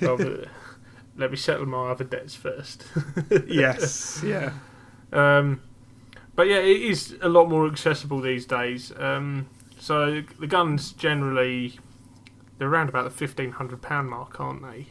[1.18, 2.84] Let me settle my other debts first.
[3.48, 4.52] yes, yeah.
[5.12, 5.62] Um,
[6.34, 8.92] but yeah, it is a lot more accessible these days.
[8.98, 9.48] Um,
[9.86, 11.78] so the guns generally
[12.58, 14.86] they're around about the fifteen hundred pound mark, aren't they?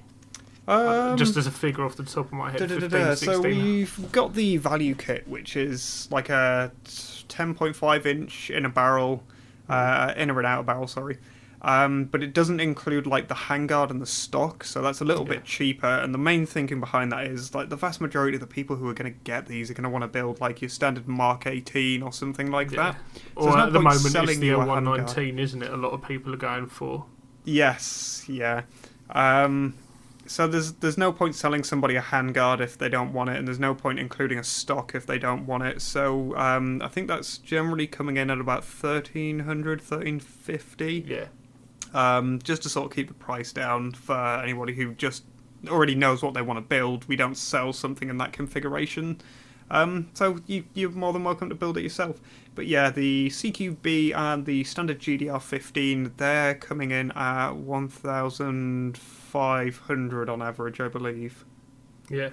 [0.67, 2.99] Um, Just as a figure off the top of my head, Da, da, da, 15,
[3.01, 3.13] da.
[3.15, 3.41] So 16.
[3.43, 9.21] we've got the value kit, which is like a 10.5 inch in a barrel,
[9.67, 11.17] uh, inner and outer barrel, sorry.
[11.67, 15.23] Um, but it doesn't include like the handguard and the stock, so that's a little
[15.23, 15.29] Yeah.
[15.33, 15.87] bit cheaper.
[15.87, 18.87] And the main thinking behind that is like the vast majority of the people who
[18.87, 21.47] are going to get these are going to want to build like your standard Mark
[21.47, 22.91] 18 or something like Yeah.
[22.91, 22.95] that.
[23.35, 25.73] Or there's no at the moment, it's selling the you a L119, isn't it?
[25.73, 27.05] A lot of people are going for.
[27.45, 28.61] Yes, yeah.
[29.09, 29.73] Um,
[30.27, 33.47] so there's there's no point selling somebody a handguard if they don't want it, and
[33.47, 35.81] there's no point including a stock if they don't want it.
[35.81, 41.25] So um, I think that's generally coming in at about 1300 1350 Yeah,
[41.93, 45.23] um, just to sort of keep the price down for anybody who just
[45.67, 47.07] already knows what they want to build.
[47.07, 49.21] We don't sell something in that configuration.
[49.71, 52.19] Um, so you, you're more than welcome to build it yourself.
[52.53, 60.79] But yeah, the CQB and the standard GDR15, they're coming in at 1,500 on average,
[60.79, 61.43] I believe.
[62.09, 62.29] yeah.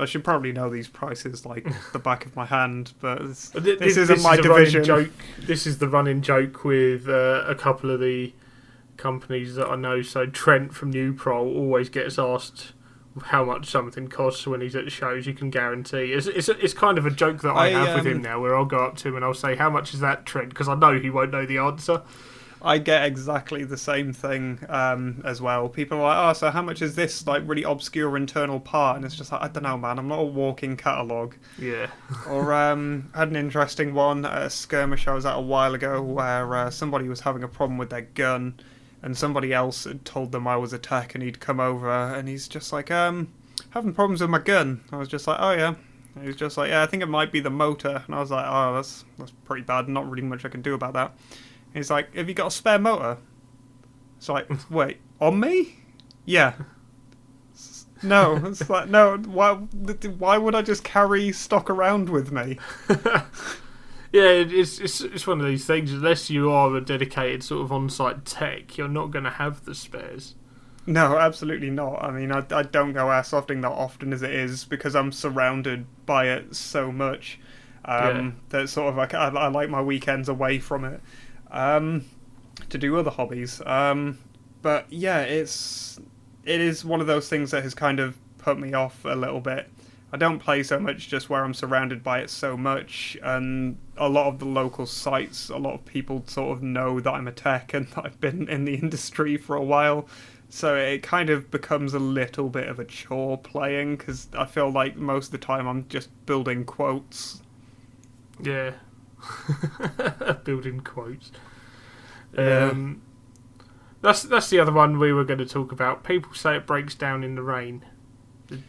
[0.00, 3.64] I should probably know these prices like the back of my hand, but it's, But
[3.64, 4.84] thi- this isn't my is a running division.
[4.84, 5.10] Joke.
[5.40, 8.32] This is the running joke with uh, a couple of the
[8.96, 10.02] companies that I know.
[10.02, 12.72] So Trent from Nuprol always gets asked
[13.24, 15.26] how much something costs when he's at shows.
[15.26, 18.06] You can guarantee it's it's, it's kind of a joke that I, I, have with
[18.06, 20.00] um, him now, where I'll go up to him and I'll say, "How much is
[20.00, 22.02] that, Trent?" Because I know he won't know the answer.
[22.62, 25.68] I get exactly the same thing um, as well.
[25.68, 29.04] People are like, "Oh, so how much is this like really obscure internal part?" And
[29.04, 29.98] it's just like, I don't know, man.
[29.98, 31.36] I'm not a walking catalogue.
[31.58, 31.88] Yeah,
[32.28, 36.02] or um, had an interesting one at a skirmish I was at a while ago
[36.02, 38.60] where uh, somebody was having a problem with their gun,
[39.02, 42.28] and somebody else had told them I was a tech, and he'd come over, and
[42.28, 43.32] he's just like, um,
[43.70, 44.82] having problems with my gun.
[44.92, 45.74] I was just like, oh yeah.
[46.14, 48.20] And he was just like, yeah, I think it might be the motor, and I
[48.20, 49.88] was like, oh, that's that's pretty bad.
[49.88, 51.12] Not really much I can do about that.
[51.72, 53.18] He's like, have you got a spare motor?
[54.18, 55.76] It's like, wait, on me?
[56.24, 56.54] Yeah.
[58.02, 59.18] No, it's like no.
[59.18, 59.54] Why?
[59.54, 62.58] Why would I just carry stock around with me?
[64.10, 64.22] yeah.
[64.22, 65.92] It's it's it's one of these things.
[65.92, 69.74] Unless you are a dedicated sort of on-site tech, you're not going to have the
[69.74, 70.34] spares.
[70.86, 72.02] No, absolutely not.
[72.02, 75.84] I mean, I, I don't go airsofting that often as it is because I'm surrounded
[76.06, 77.38] by it so much
[77.84, 81.00] um, that sort of like I, I like my weekends away from it
[81.50, 82.04] um,
[82.68, 83.60] to do other hobbies.
[83.64, 84.18] Um,
[84.62, 85.98] but yeah, it's
[86.44, 89.40] it is one of those things that has kind of put me off a little
[89.40, 89.70] bit.
[90.12, 94.08] I don't play so much just where I'm surrounded by it so much, and a
[94.08, 97.32] lot of the local sites, a lot of people sort of know that I'm a
[97.32, 100.08] tech and that I've been in the industry for a while.
[100.52, 104.68] So it kind of becomes a little bit of a chore playing because I feel
[104.68, 107.40] like most of the time I'm just building quotes.
[108.42, 108.72] Yeah.
[110.44, 111.32] Building quotes.
[112.36, 112.70] Yeah.
[112.70, 113.02] Um,
[114.02, 116.04] that's that's the other one we were going to talk about.
[116.04, 117.84] People say it breaks down in the rain.
[118.48, 118.60] The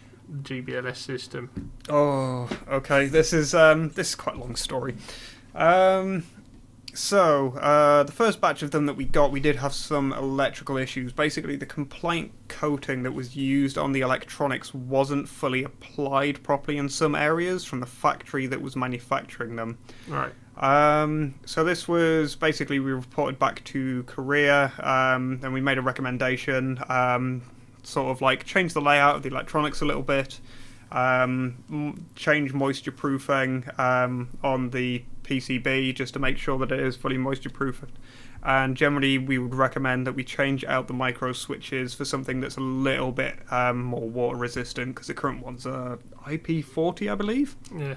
[0.41, 1.71] GBLS system.
[1.89, 3.07] Oh, okay.
[3.07, 4.95] This is um, this is quite a long story.
[5.55, 6.23] Um,
[6.93, 10.77] so uh, the first batch of them that we got, we did have some electrical
[10.77, 11.13] issues.
[11.13, 16.89] Basically, the complaint coating that was used on the electronics wasn't fully applied properly in
[16.89, 19.77] some areas from the factory that was manufacturing them.
[20.07, 20.33] Right.
[20.57, 25.81] Um, so this was basically we reported back to Korea, um, and we made a
[25.81, 26.79] recommendation.
[26.89, 27.41] Um,
[27.83, 30.39] sort of like change the layout of the electronics a little bit,
[30.91, 36.79] um, m- change moisture proofing um, on the PCB just to make sure that it
[36.79, 37.83] is fully moisture proof.
[38.43, 42.57] And generally, we would recommend that we change out the micro switches for something that's
[42.57, 47.55] a little bit um, more water resistant because the current ones are IP40, I believe.
[47.75, 47.95] Yeah.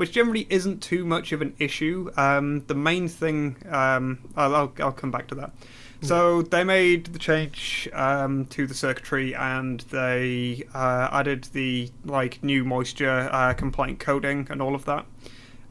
[0.00, 2.10] Which generally isn't too much of an issue.
[2.16, 5.52] Um, the main thing, um, I'll, I'll, I'll come back to that.
[6.00, 12.42] So they made the change um, to the circuitry and they uh, added the like
[12.42, 15.04] new moisture uh, compliant coating and all of that.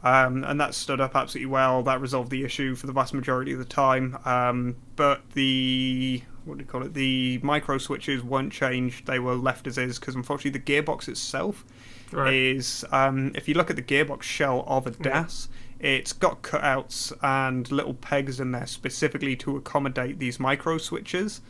[0.04, 1.82] Um, and that stood up absolutely well.
[1.82, 4.16] That resolved the issue for the vast majority of the time.
[4.26, 6.94] Um, but the what do you call it?
[6.94, 11.66] The micro switches weren't changed; they were left as is because unfortunately the gearbox itself
[12.12, 12.34] Right.
[12.34, 15.22] is um, if you look at the gearbox shell of a Yeah.
[15.22, 15.50] DAS,
[15.80, 21.42] it's got cutouts and little pegs in there specifically to accommodate these micro switches.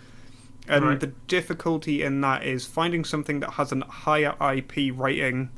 [0.67, 0.99] And Right.
[0.99, 5.49] the difficulty in that is finding something that has a higher IP rating.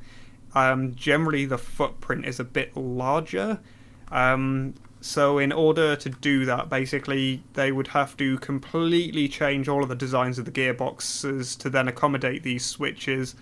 [0.54, 3.60] Um, generally, the footprint is a bit larger.
[4.12, 9.82] Um, so, in order to do that, basically, they would have to completely change all
[9.84, 13.36] of the designs of the gearboxes to then accommodate these switches.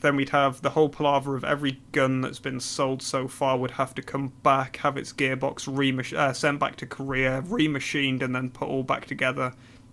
[0.00, 3.72] Then we'd have the whole palaver of every gun that's been sold so far would
[3.72, 8.34] have to come back, have its gearbox remach- uh, sent back to Korea, remachined, and
[8.34, 9.52] then put all back together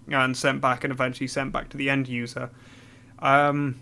[0.09, 2.49] and sent back, and eventually sent back to the end user.
[3.19, 3.75] Um,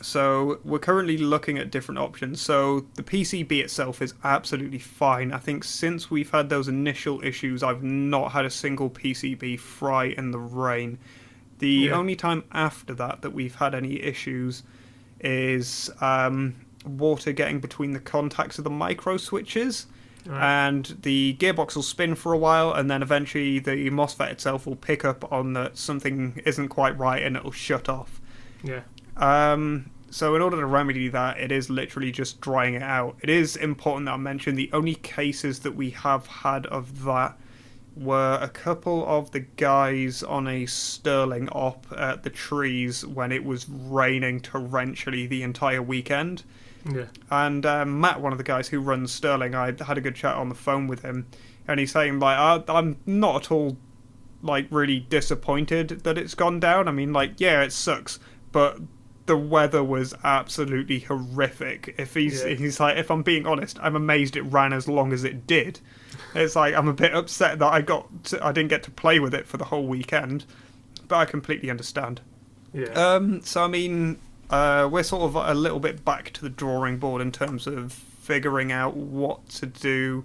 [0.00, 2.40] so we're currently looking at different options.
[2.40, 5.32] So the PCB itself is absolutely fine.
[5.32, 10.04] I think since we've had those initial issues, I've not had a single PCB fry
[10.06, 10.98] in the rain.
[11.58, 11.98] The Yeah.
[11.98, 14.62] only time after that that we've had any issues
[15.20, 19.86] is um, water getting between the contacts of the micro switches.
[20.26, 20.66] Right.
[20.66, 24.76] And the gearbox will spin for a while, and then eventually the MOSFET itself will
[24.76, 28.20] pick up on that something isn't quite right, and it'll shut off.
[28.62, 28.82] yeah.
[29.16, 33.16] Um, so in order to remedy that, it is literally just drying it out.
[33.22, 37.38] It is important that I mention the only cases that we have had of that
[38.00, 43.44] were a couple of the guys on a Sterling op at the trees when it
[43.44, 46.42] was raining torrentially the entire weekend.
[46.90, 47.04] Yeah.
[47.30, 50.34] And um, Matt, one of the guys who runs Sterling, I had a good chat
[50.34, 51.26] on the phone with him,
[51.68, 53.76] and he's saying like, I, I'm not at all
[54.42, 56.88] like really disappointed that it's gone down.
[56.88, 58.18] I mean, like, yeah, it sucks,
[58.50, 58.78] but
[59.26, 61.94] the weather was absolutely horrific.
[61.98, 62.54] If he's Yeah.
[62.54, 65.80] he's like, if I'm being honest, I'm amazed it ran as long as it did.
[66.34, 69.20] It's like I'm a bit upset that I got to, I didn't get to play
[69.20, 70.44] with it for the whole weekend,
[71.08, 72.20] but I completely understand.
[72.72, 72.88] Yeah.
[72.90, 74.18] Um, so I mean,
[74.48, 77.92] uh, we're sort of a little bit back to the drawing board in terms of
[77.92, 80.24] figuring out what to do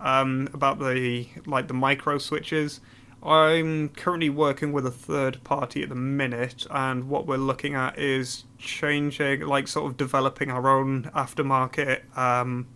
[0.00, 2.80] um, about the like the micro switches.
[3.20, 7.98] I'm currently working with a third party at the minute, and what we're looking at
[7.98, 12.68] is changing, like, sort of developing our own aftermarket um,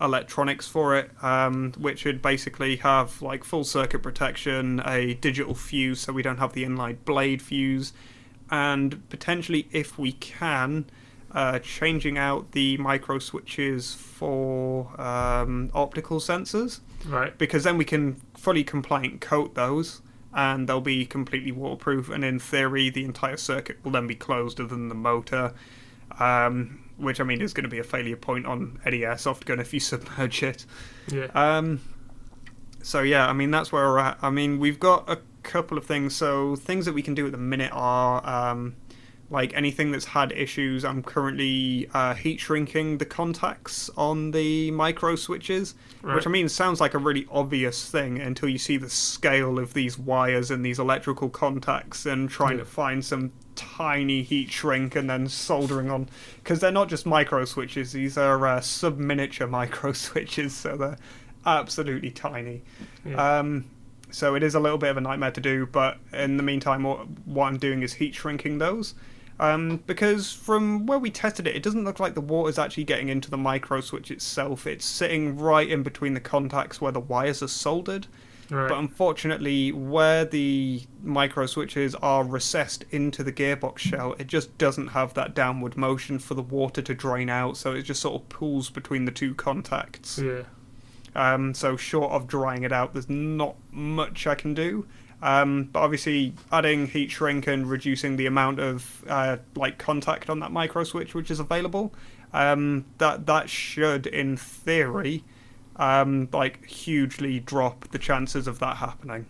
[0.00, 6.00] electronics for it, um, which would basically have like full circuit protection, a digital fuse,
[6.00, 7.92] so we don't have the inline blade fuse,
[8.50, 10.86] and potentially, if we can,
[11.32, 16.80] uh, changing out the micro switches for um, optical sensors.
[17.06, 17.36] Right.
[17.38, 20.02] because then we can fully compliant coat those
[20.34, 24.60] and they'll be completely waterproof and in theory the entire circuit will then be closed
[24.60, 25.54] other than the motor.
[26.18, 29.58] Um, which I mean is going to be a failure point on any airsoft gun
[29.60, 30.66] if you submerge it
[31.10, 31.26] Yeah.
[31.34, 31.80] um,
[32.82, 34.18] so yeah, I mean that's where we're at.
[34.22, 36.14] I mean we've got a couple of things.
[36.14, 38.76] So things that we can do at the minute are um,
[39.30, 40.84] like anything that's had issues.
[40.84, 46.14] I'm currently uh, heat shrinking the contacts on the micro switches, Right.
[46.14, 49.74] which I mean sounds like a really obvious thing until you see the scale of
[49.74, 52.64] these wires and these electrical contacts and trying Yeah.
[52.64, 57.44] to find some tiny heat shrink and then soldering on because they're not just micro
[57.44, 60.96] switches these are uh, sub miniature micro switches so they're
[61.44, 62.62] absolutely tiny
[63.04, 63.38] yeah.
[63.40, 63.64] um,
[64.12, 66.84] so it is a little bit of a nightmare to do but in the meantime
[66.84, 68.94] what, what i'm doing is heat shrinking those
[69.40, 72.84] um, because from where we tested it it doesn't look like the water is actually
[72.84, 77.00] getting into the micro switch itself it's sitting right in between the contacts where the
[77.00, 78.06] wires are soldered
[78.50, 78.68] right.
[78.68, 84.88] but unfortunately, where the micro switches are recessed into the gearbox shell, it just doesn't
[84.88, 88.28] have that downward motion for the water to drain out, so it just sort of
[88.28, 90.18] pools between the two contacts.
[90.18, 90.42] yeah.
[91.14, 94.86] Um, so, short of drying it out, there's not much I can do.
[95.20, 100.40] Um, but obviously, adding heat shrink and reducing the amount of uh, like contact on
[100.40, 101.92] that micro switch which is available,
[102.32, 105.24] um, that that should, in theory,
[105.76, 109.26] um, like hugely drop the chances of that happening.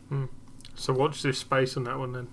[0.75, 2.29] So watch this space on that one then.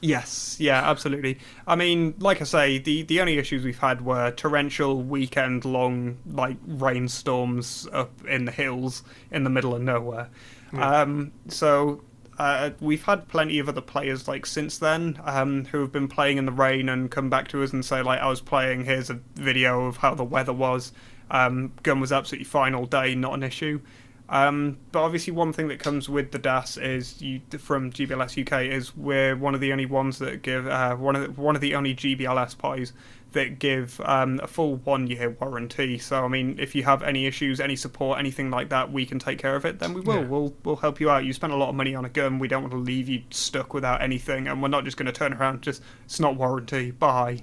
[0.00, 1.38] Yes, yeah, absolutely.
[1.64, 6.18] I mean, like I say, the, the only issues we've had were torrential weekend long
[6.26, 10.28] like rainstorms up in the hills in the middle of nowhere.
[10.72, 12.02] Um, so
[12.38, 16.38] uh, we've had plenty of other players like since then um, who have been playing
[16.38, 18.84] in the rain and come back to us and say like I was playing.
[18.84, 20.92] Here's a video of how the weather was.
[21.30, 23.80] Um, gun was absolutely fine all day, not an issue.
[24.28, 28.72] Um, but obviously, one thing that comes with the DAS is you from GBLS UK
[28.72, 31.60] is we're one of the only ones that give uh, one of the, one of
[31.60, 32.94] the only GBLS pies
[33.32, 35.98] that give um, a full one year warranty.
[35.98, 39.18] So I mean, if you have any issues, any support, anything like that, we can
[39.18, 39.78] take care of it.
[39.78, 40.20] Then we will.
[40.20, 40.26] Yeah.
[40.26, 41.24] We'll we'll help you out.
[41.24, 42.38] You spent a lot of money on a gun.
[42.38, 45.12] We don't want to leave you stuck without anything, and we're not just going to
[45.12, 46.90] turn around just it's not warranty.
[46.90, 47.40] Bye.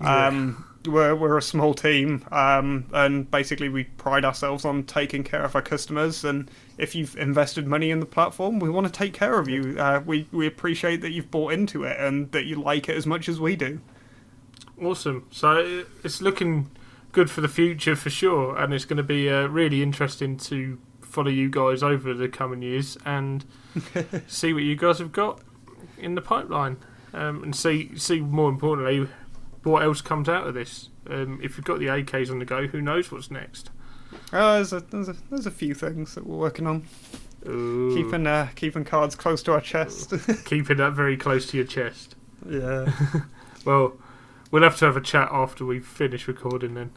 [0.00, 0.28] Yeah.
[0.28, 5.42] Um, we're, we're a small team, um, and basically we pride ourselves on taking care
[5.42, 6.24] of our customers.
[6.24, 9.76] And if you've invested money in the platform, we want to take care of you.
[9.78, 13.06] Uh, we we appreciate that you've bought into it and that you like it as
[13.06, 13.80] much as we do.
[14.80, 15.26] Awesome.
[15.30, 16.70] So it's looking
[17.12, 20.78] good for the future for sure, and it's going to be uh, really interesting to
[21.00, 23.44] follow you guys over the coming years and
[24.26, 25.40] see what you guys have got
[25.98, 26.76] in the pipeline,
[27.14, 29.08] um, and see see more importantly
[29.62, 30.90] what else comes out of this.
[31.08, 33.70] Um, if you've got the AKs on the go, who knows what's next?
[34.32, 36.86] Uh, there's a there's a there's a few things that we're working on.
[37.48, 40.12] Ooh, Keeping uh, keeping cards close to our chest.
[40.44, 42.14] keeping that very close to your chest.
[42.48, 42.90] yeah,
[43.64, 43.96] Well,
[44.50, 46.90] we'll have to have a chat after we finish recording then,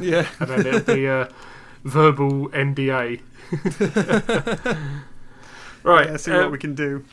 [0.00, 0.26] yeah.
[0.40, 1.28] and then it'll be a
[1.84, 3.20] verbal NDA.
[5.82, 6.06] right.
[6.10, 7.04] Yeah, see um, what we can do.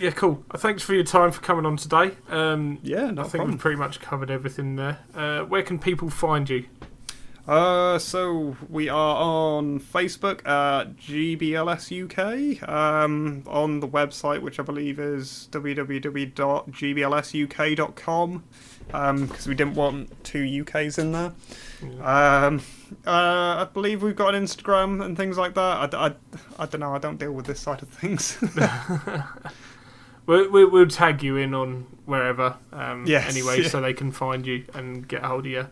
[0.00, 0.44] Yeah, cool.
[0.50, 2.12] Uh, Thanks for your time for coming on today.
[2.30, 3.50] Um, Yeah, no I think problem.
[3.52, 4.98] we've pretty much covered everything there.
[5.14, 6.64] Uh, where can people find you?
[7.48, 14.62] Uh, so we are on Facebook at GBLS UK, um, on the website, which I
[14.62, 18.44] believe is www.gblsuk.com,
[18.92, 21.32] because we didn't want two UKs in there.
[22.04, 22.60] Um,
[23.06, 23.10] uh,
[23.64, 25.94] I believe we've got an Instagram and things like that.
[25.94, 26.12] I, I,
[26.58, 28.36] I don't know, I don't deal with this side of things.
[30.26, 32.56] We'll, we'll, we'll tag you in on wherever.
[32.72, 33.68] Um, Yes, Anyway, yeah.
[33.68, 35.66] so they can find you and get hold of you.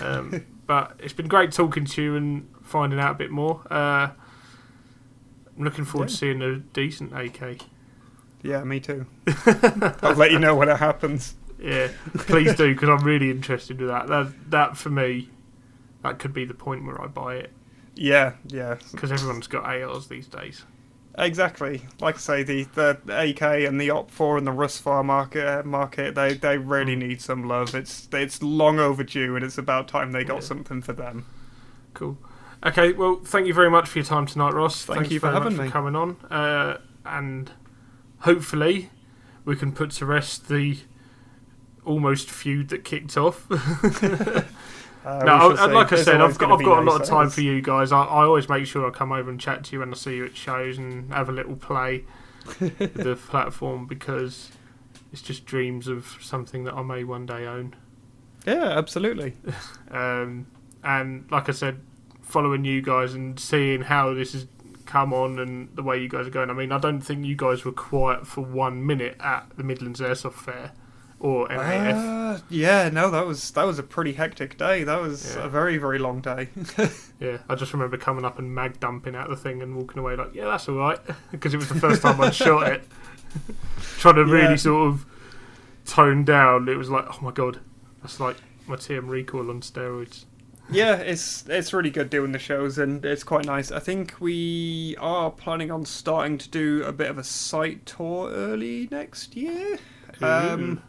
[0.00, 3.60] Um, but it's been great talking to you and finding out a bit more.
[3.70, 4.10] Uh,
[5.54, 7.58] I'm looking forward to seeing a decent AK.
[8.42, 9.04] yeah, me too.
[10.02, 11.34] I'll let you know when it happens.
[11.60, 11.88] Yeah,
[12.18, 14.06] please do because I'm really interested in that.
[14.08, 15.28] That that for me,
[16.02, 17.52] that could be the point where I buy it
[17.94, 18.76] Yeah, yeah.
[18.92, 20.64] because everyone's got ARs these days.
[21.18, 21.82] Exactly.
[22.00, 26.14] Like I say, the, the AK and the OpFor and the RusFor market, uh, market
[26.14, 27.74] they, they really need some love.
[27.74, 30.40] It's it's long overdue, and it's about time they got Yeah.
[30.40, 31.26] something for them.
[31.94, 32.16] Cool.
[32.64, 34.84] Okay, well, thank you very much for your time tonight, Ross.
[34.84, 35.68] Thank Thanks you for very having much me.
[35.68, 37.50] for coming on, uh, and
[38.20, 38.90] hopefully
[39.44, 40.78] we can put to rest the
[41.84, 43.46] almost feud that kicked off.
[45.04, 47.40] Uh, no, I, like I said, I've got I've got a lot of time for
[47.40, 47.90] you guys.
[47.90, 50.16] I, I always make sure I come over and chat to you when I see
[50.16, 52.04] you at shows and have a little play
[52.60, 54.50] with the platform because
[55.10, 57.76] it's just dreams of something that I may one day own.
[58.46, 59.36] Yeah, absolutely.
[59.90, 60.46] um,
[60.84, 61.80] and like I said,
[62.20, 64.46] following you guys and seeing how this has
[64.84, 66.50] come on and the way you guys are going.
[66.50, 70.00] I mean, I don't think you guys were quiet for one minute at the Midlands
[70.00, 70.72] Airsoft Fair
[71.20, 72.36] or MAF.
[72.36, 74.82] Uh, yeah, no, that was that was a pretty hectic day.
[74.84, 75.44] That was Yeah.
[75.44, 76.48] a very very long day.
[77.20, 80.16] yeah, I just remember coming up and mag dumping out the thing and walking away
[80.16, 80.98] like, yeah, that's all right,
[81.30, 82.84] because it was the first time I'd shot it.
[83.98, 84.32] Trying to Yeah.
[84.32, 85.06] really sort of
[85.86, 86.68] tone down.
[86.68, 87.60] It was like, oh my god,
[88.02, 90.24] that's like my TM recoil on steroids.
[90.70, 93.70] yeah, it's it's really good doing the shows and it's quite nice.
[93.72, 98.30] I think we are planning on starting to do a bit of a site tour
[98.30, 99.78] early next year.
[100.22, 100.82] Um,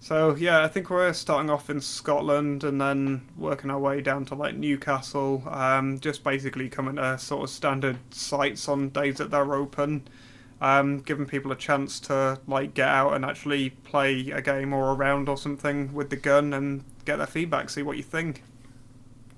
[0.00, 4.24] so yeah, I think we're starting off in Scotland and then working our way down
[4.26, 5.42] to like Newcastle.
[5.46, 10.08] Um, just basically coming to sort of standard sites on days that they're open.
[10.62, 14.90] Um, giving people a chance to like get out and actually play a game or
[14.90, 18.42] a round or something with the gun and get their feedback, see what you think.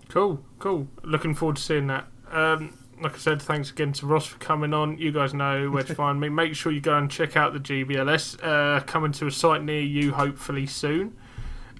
[0.08, 0.88] Cool, cool.
[1.02, 2.06] Looking forward to seeing that.
[2.30, 4.98] Um, like I said, thanks again to Ross for coming on.
[4.98, 6.28] You guys know where to find me.
[6.28, 8.38] Make sure you go and check out the GBLS.
[8.42, 11.16] Uh, coming to a site near you, hopefully soon.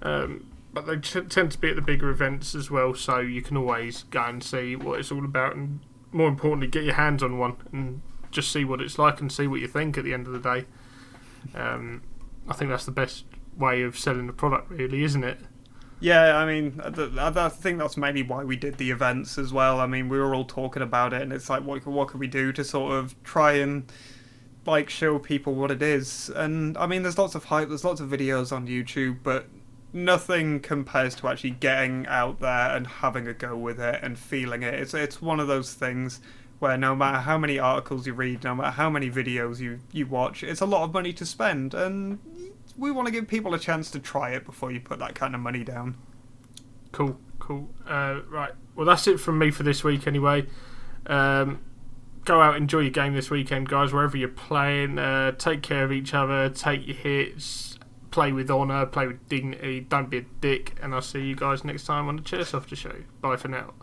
[0.02, 3.42] Um, but they t- tend to be at the bigger events as well, so you
[3.42, 5.80] can always go and see what it's all about, and
[6.12, 9.46] more importantly, get your hands on one and just see what it's like and see
[9.46, 10.66] what you think at the end of the day.
[11.54, 12.02] Um,
[12.48, 13.24] I think that's the best
[13.56, 15.38] way of selling the product, really, isn't it?
[16.03, 18.90] Yeah, I mean, uh, I th- uh, I think that's mainly why we did the
[18.90, 19.78] events as well.
[19.78, 22.26] I mean, we were all talking about it, and it's like, what what can we
[22.26, 23.90] do to sort of try and
[24.66, 26.28] like show people what it is.
[26.34, 29.46] And I mean, there's lots of hype, there's lots of videos on YouTube, but
[29.92, 34.62] nothing compares to actually getting out there and having a go with it and feeling
[34.64, 34.74] it.
[34.74, 36.20] It's it's one of those things
[36.59, 40.07] where no matter how many articles you read, no matter how many videos you you
[40.07, 42.18] watch, it's a lot of money to spend, and
[42.76, 45.34] we want to give people a chance to try it before you put that kind
[45.34, 45.96] of money down.
[46.92, 47.70] Cool, cool.
[47.86, 48.52] Uh, right.
[48.74, 50.46] Well, that's it from me for this week, anyway.
[51.06, 51.60] Um,
[52.24, 53.92] go out, enjoy your game this weekend, guys.
[53.92, 57.78] Wherever you're playing, uh, take care of each other, take your hits,
[58.10, 59.80] play with honour, play with dignity.
[59.80, 62.94] Don't be a dick, and I'll see you guys next time on the Chairsofter Show.
[63.20, 63.74] Bye for now.